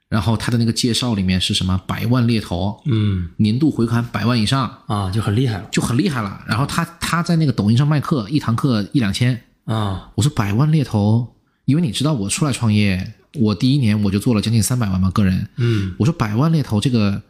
[0.10, 3.30] 然后他的那个介绍里面是什么百万猎头，嗯。
[3.38, 5.68] 年度回款百万以上，啊，就很厉害了。
[5.72, 6.44] 就很厉害了。
[6.48, 15.94] 然后他他在那个抖音上卖课，一堂课一两千，啊，我说百万猎头，因为你知道我出来创业，我第一年我就做了将近三百万嘛个人，嗯。
[15.98, 17.22] 我说百万猎头这个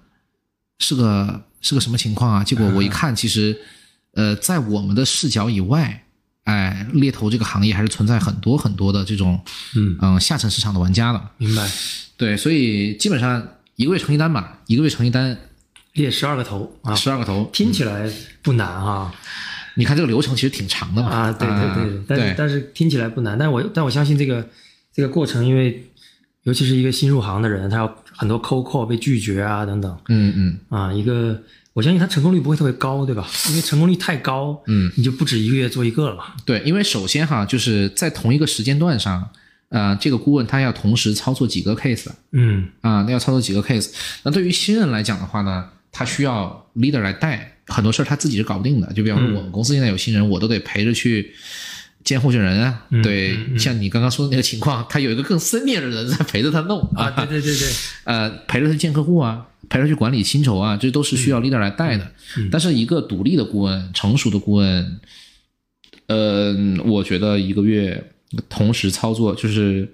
[0.79, 2.43] 是个是个什么情况啊？
[2.43, 3.59] 结果我一看，其实
[4.13, 6.05] 呃，在我们的视角以外，
[6.47, 9.37] 哎，猎头这个行业还是存在很多很多的这种
[9.75, 11.21] 嗯，嗯下沉市场的玩家的。
[11.37, 11.69] 明白，
[12.15, 13.45] 对，所以基本上
[13.75, 15.37] 一个月成一单吧，一个月成一单，
[15.91, 16.73] 列十二个头。
[16.83, 17.49] 啊，十二个头。
[17.51, 18.09] 听起来
[18.41, 19.13] 不难啊。
[19.75, 21.09] 你看这个流程其实挺长的嘛。
[21.09, 22.35] 啊，对对对，但是对。
[22.37, 24.47] 但是听起来不难，但我但我相信这个
[24.93, 25.85] 这个过程，因为
[26.43, 29.99] 尤其是一个新入行的人，他要很多 cold call 被拒绝啊等等。
[30.07, 30.59] 嗯嗯。
[30.69, 31.37] 啊，一个
[31.77, 33.29] 我相信他成功率不会特别高，对吧？
[33.49, 36.33] 因为成功率太高，嗯，你就不止一个月做一个了嘛。
[36.43, 39.29] 对，因为首先哈，就是在同一个时间段上，
[39.69, 43.91] 呃，这个顾问他要同时操作几个 case 嗯啊，那要操作几个 case。
[44.23, 48.91] 那对于新人来讲的话呢，他需要 leader 来带，很多事儿他自己是搞不定的。
[48.93, 51.31] 就比方说我们公司现在有新人，我都得陪着去
[52.07, 52.85] 见候选人啊。
[53.03, 57.67] 对，像你刚刚说的那个情况，他有一个更 senior 的人在陪着他弄啊，对对对对，
[58.05, 62.09] 呃，陪着他见客户啊，陪着去管理薪酬啊，这都是需要 leader 来带的。
[62.49, 64.99] 但是一个独立的顾问，成熟的顾问，
[66.07, 66.55] 呃，
[66.85, 68.11] 我觉得一个月
[68.47, 69.93] 同时操作就是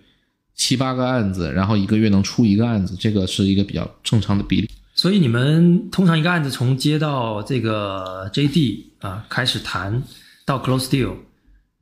[0.54, 4.70] 七八个案子，然后一个月能出一个案子，这个是一个比较正常的比例。
[4.96, 10.04] 所以你们通常一个案子从接到这个 JD 啊开始谈
[10.46, 11.16] 到 close deal，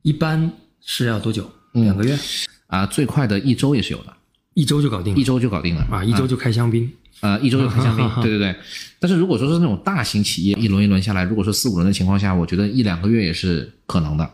[0.02, 1.50] 一般是要多久？
[1.72, 2.18] 两个月，
[2.66, 4.14] 啊，最快的一周也是有的，
[4.54, 5.20] 一周就搞定了。
[5.20, 5.82] 一周就搞定了。
[5.90, 6.90] 啊，一周就开香槟。
[7.20, 8.54] 呃，一周就开香槟， 对对对。
[8.98, 14.28] 但是如果说是那种大型企业，一轮一轮下来，如果说四五轮的情况下，我觉得一两个月也是可能的，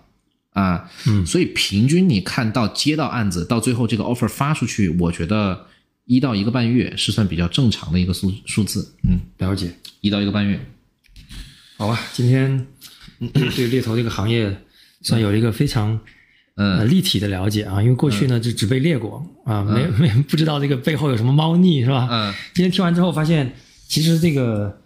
[0.51, 1.25] 啊，嗯。
[1.27, 5.67] 所以平均你看到接到案子到最后这个 offer 发出去，我觉得
[6.07, 10.59] 一到一个半月是算比较正常的一个数数字，嗯，了解，一到一个半月，
[11.77, 12.67] 好吧，今天
[13.55, 14.63] 对猎头这个行业
[15.09, 15.99] 算有了一个非常
[16.57, 22.09] 呃立体的了解啊，因为过去呢就只被列过啊，没 没不知道这个背后有什么猫腻是吧？
[22.11, 22.35] 嗯。
[22.55, 23.53] 今天听完之后发现，
[23.87, 24.83] 其实这个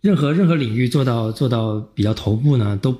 [0.00, 2.98] 任何任何领域做到做到比较头部呢，都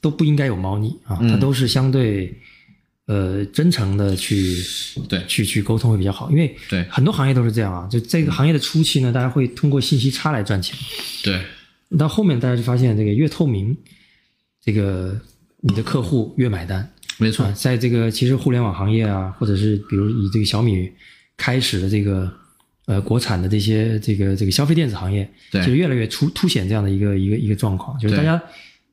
[0.00, 2.32] 都不应该有猫腻啊，它都是相对
[3.06, 4.56] 呃真诚的去
[5.08, 5.24] 对。
[5.26, 6.84] 去去沟通会比较好，因为对。
[6.88, 10.76] 很多行业都是这样啊，就这个行业的初期呢，大家会通过信息差来赚钱，
[11.24, 11.42] 对，
[11.98, 13.76] 到后面大家就发现这个越透明，
[14.64, 15.20] 这个
[15.60, 16.88] 你的客户越买单。
[17.18, 17.46] 没错。
[17.46, 20.90] 啊，，在这个其实互联网行业啊，或者是比如以这个小米
[21.36, 22.30] 开始的这个
[22.86, 25.60] 呃国产的这些这个这个消费电子行业，对。
[25.62, 28.40] 就是越来越出凸显这样的一个一个一个状况，就是大家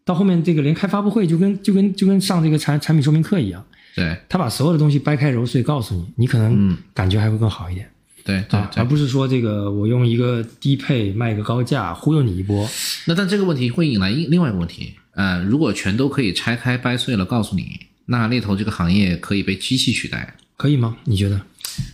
[0.06, 4.18] 到后面这个连开发布会就跟就跟就跟上这个产产品说明课一样，对。
[4.30, 7.90] 他把所有的东西掰开揉碎告诉你，你可能感觉还会更好一点。
[8.24, 8.82] 对对啊，对。
[8.82, 8.88] 而。
[8.88, 12.70] 不是说这个我用一个低配卖一个高价忽悠你一波，
[13.06, 20.36] 那但这个问题会引来一另外一个问题，呃，如果全都可以拆开掰碎了告诉你，那猎头这个行业可以被机器取代。
[20.58, 20.98] 可以吗？
[21.06, 21.42] 你觉得？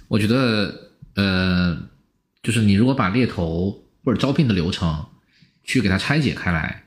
[0.07, 1.78] 我觉得，呃，
[2.43, 5.05] 就是你如果把猎头或者招聘的流程
[5.63, 6.84] 去给它拆解开来，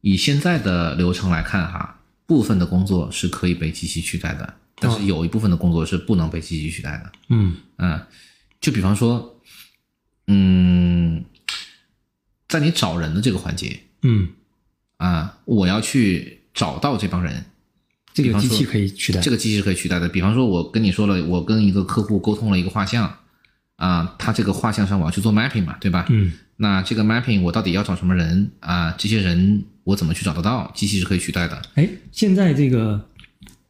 [0.00, 7.12] 以现在的流程来看哈，部分的工作是可以被机器取代的，但是有一部分的工作是不能被机器取代的。
[7.28, 8.00] 嗯嗯，
[8.60, 9.40] 就比方说，
[10.26, 11.24] 嗯，
[12.48, 14.28] 在你找人的这个环节嗯，
[15.02, 17.44] 啊，我要去找到这帮人，
[18.14, 19.20] 这个机器可以取代。
[19.20, 20.08] 这个机器是可以取代的。
[20.08, 23.12] 比方说，我跟你说了，我跟一个客户沟通了一个画像，
[23.76, 26.06] 啊，他这个画像上我要去做 mapping 嘛，对吧？
[26.08, 28.94] 嗯那这个 mapping 我到底要找什么人啊？
[28.96, 30.70] 这些人我怎么去找得到？
[30.72, 31.60] 机器是可以取代的。
[31.74, 33.08] 哎，现在这个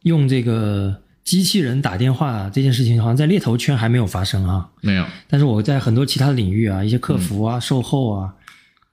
[0.03, 4.69] 用这个机器人打电话这件事情，好像在猎头圈还没有发生啊。
[4.81, 8.35] 没有，但是我在很多其他的领域啊，一些客服啊、售后啊，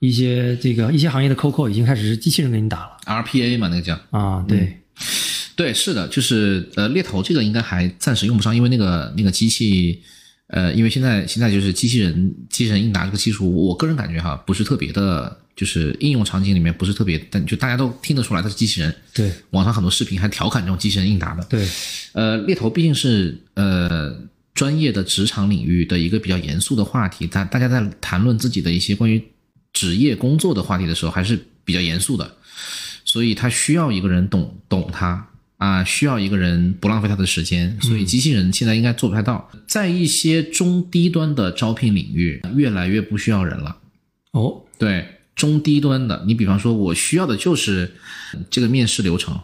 [0.01, 3.99] 一些这个一些行业的 COCO 已经开始是机器人给你打了 RPA 嘛，那个叫。
[4.11, 4.45] 啊。
[4.49, 4.79] 对，
[5.55, 10.01] 对，是的，就是呃，猎头这个应该还暂时用不上，因为那个那个机器，
[10.47, 18.95] 呃，因为现在现在就是机器人机器人应答这个技术，我个人感觉哈，不是特别的，就是应用场景里面不是特别，但就大家都听得出来它是机器人。
[19.13, 21.45] 对网上很多视频还调侃这种机器人应答的。
[21.45, 21.69] 对，
[22.13, 24.17] 呃，猎头毕竟是呃
[24.55, 29.23] 专业的职场领域的一个比较严肃的话题，大大家在谈论自己的一些关于
[29.73, 32.37] 职业工作的话题的时候，还是比较严肃的，
[33.05, 43.77] 所以他需要一个人懂懂他啊，需要一个人不浪费他的时间，所以机器人现在应该做不太到，在一些中低端的招聘领域，越来越不需要人了。
[44.33, 47.95] 哦，对中低端的，你比方说，我需要的就是
[48.49, 49.39] 这个面试流程，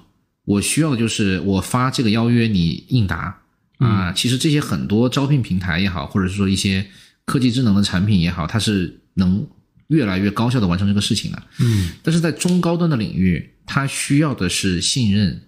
[0.44, 3.40] 我需要的就是我发这个邀约你应答
[3.78, 4.12] 啊。
[4.12, 6.86] 其实这些很多招聘平台也好，或者是说一些
[7.24, 9.46] 科技智能的产品也好，它是能
[9.88, 11.46] 越来越高效的完成这个事情了。
[11.60, 15.42] 嗯但是在中高端的领域，它需要的是信任，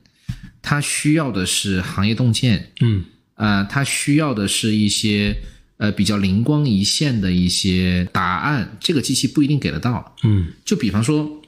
[0.62, 5.36] 它需要的是行业洞见，嗯呃，它需要的是一些
[5.76, 10.16] 呃比较灵光一现的一些答案，这个机器不一定给得到。
[10.24, 11.43] 嗯就比方说，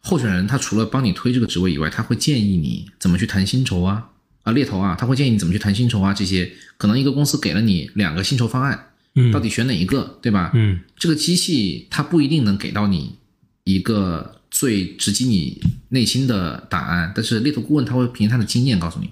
[0.00, 4.08] 候选人他除了帮你推这个职位以外，他会建议你怎么去谈薪酬啊
[4.42, 6.52] 啊猎头啊，他会建议你怎么去谈薪酬啊这些。
[6.78, 10.50] 可能一个公司给了你两个薪酬方案，嗯，到底选哪一个，对吧？
[10.54, 10.80] 嗯。
[10.96, 13.16] 这个机器它不一定能给到你
[13.64, 19.10] 一个最直击你内心的答案，但是猎头顾问他会凭他的经验告诉你，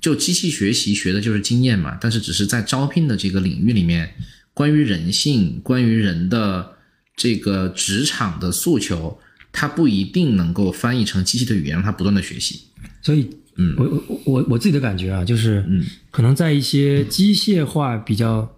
[0.00, 4.14] 就机器学习学的就是经验嘛，但是只是在招聘的这个领域里面，
[4.54, 6.76] 关于人性、关于人的
[7.16, 9.18] 这个职场的诉求，
[9.52, 12.60] 它不一定能够翻译成机器的语言，让它不断的学习。
[13.02, 13.74] 所以，嗯。
[13.76, 18.55] 我我我我自己的感觉啊，就是，嗯，可能在一些机械化比较，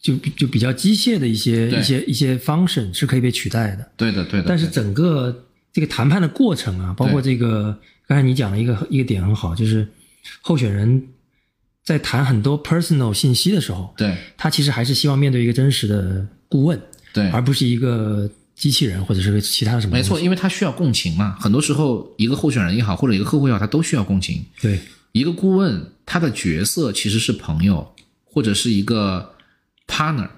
[0.00, 4.46] 就就比较机械的一些一些一些 function 是可以被取代的，对的，对的。
[4.48, 7.76] 但是整个这个谈判的过程啊，包括这个
[8.06, 9.86] 刚才你讲了一个一个点很好，就是
[10.40, 11.08] 候选人
[11.84, 16.80] 在谈很多 personal 信息的时候，对他其实还是希望面对一个真实的顾问，
[17.12, 19.96] 对，而不是一个机器人或者是个其他的什么。
[19.96, 21.36] 没错，，因为他需要共情嘛。
[21.40, 24.44] 很多时候，一个候选人也好，或者一个客户也好，他都需要共情。
[24.60, 24.78] 对，
[25.12, 27.94] 一个顾问，他的角色其实是朋友，
[28.24, 29.32] 或者是一个
[29.88, 30.28] partner，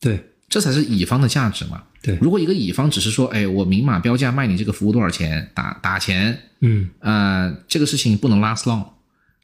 [0.00, 1.82] 对，这才是乙方的价值嘛。
[2.00, 2.16] 对。
[2.20, 6.88] 如果一个乙方只是说，哎，我明码标价卖你这个服务多少钱，打打钱，嗯。
[7.00, 8.84] 呃，这个事情不能 last long。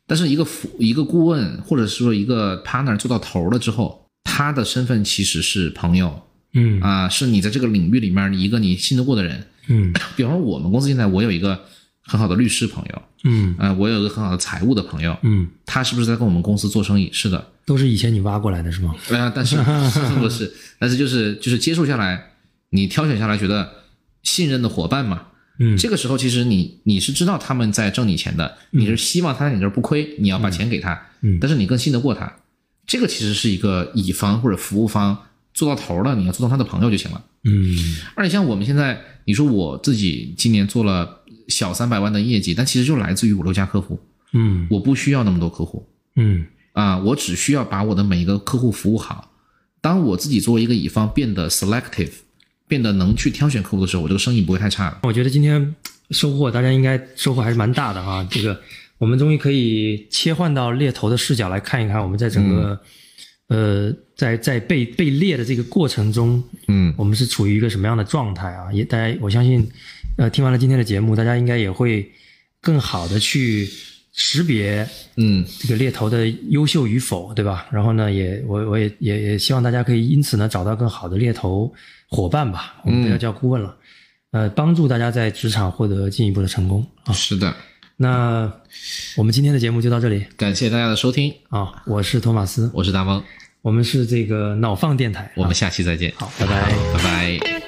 [0.06, 6.22] 但是一个服一个顾问，或者是说一个 partner 做到头了之后，他的身份其实是朋友。
[6.52, 6.80] 嗯。
[6.80, 9.46] 啊、是你在这个领域里面一个你信得过的人。
[9.66, 9.92] 嗯。
[10.16, 11.64] 比方说我们公司现在我有一个
[12.06, 13.54] 很好的律师朋友，嗯。
[13.58, 17.10] 呃，我有一个很好的财务的朋友，嗯，他是不是在跟我们公司做生意？
[17.12, 18.94] 是的，都是以前你挖过来的是吗？
[19.10, 19.56] 啊， 但是
[20.20, 22.32] 不是，但是就是就是接触下来，
[22.70, 23.70] 你挑选下来觉得
[24.22, 25.22] 信任的伙伴嘛，
[25.58, 25.76] 嗯。
[25.76, 31.38] 这个时候其实你你是知道他们在挣你钱的，你是希望他在你这儿不亏，你要把钱给他，嗯。
[31.40, 32.32] 但是你更信得过他，
[32.86, 35.16] 这个其实是一个乙方或者服务方
[35.52, 37.22] 做到头了，你要做到他的朋友就行了。
[37.44, 37.74] 嗯。
[38.14, 43.98] 而且像我们现在，你说我自己今年做了小三百万的业绩，但其实就来自于五六家客户，
[44.32, 45.86] 嗯我不需要那么多客户
[46.16, 49.32] 嗯啊，我只需要把我的每一个客户服务好。
[49.80, 52.10] 当我自己作为一个乙方变得 selective，
[52.66, 54.98] 变得能去挑选客户的时候，我这个生意不会太差的。
[55.04, 55.74] 我觉得今天
[56.10, 58.26] 收获大家应该收获还是蛮大的哈。
[58.30, 58.60] 这个
[58.98, 62.80] 我们终于可以切换到猎头的视角来看一看，我们在整个、
[63.48, 68.72] 呃在在被被猎的这个过程中，嗯，我们是处于一个什么样的状态啊？
[68.72, 69.68] 也大家我相信，
[70.16, 72.10] 呃，听完了今天的节目，大家应该也会
[72.60, 73.68] 更好的去
[74.14, 75.44] 识别嗯。
[75.60, 77.66] 这个猎头的优秀与否，对吧？
[77.70, 81.70] 然后呢，也我我也也也希望大家可以因此呢找到更好的猎头
[82.08, 83.76] 伙伴吧，我们不要叫顾问了，
[84.30, 87.12] 呃，帮助大家在职场获得进一步的成功啊。
[87.12, 87.54] 是的，
[87.98, 88.50] 那
[89.18, 90.24] 我们今天的节目就到这里。
[90.38, 93.22] 感谢大家的收听，啊，我是托马斯，我是大猫，
[93.60, 96.74] 我们是这个脑放电台，我们啊下期再见，好，拜拜。
[96.94, 97.65] 拜拜。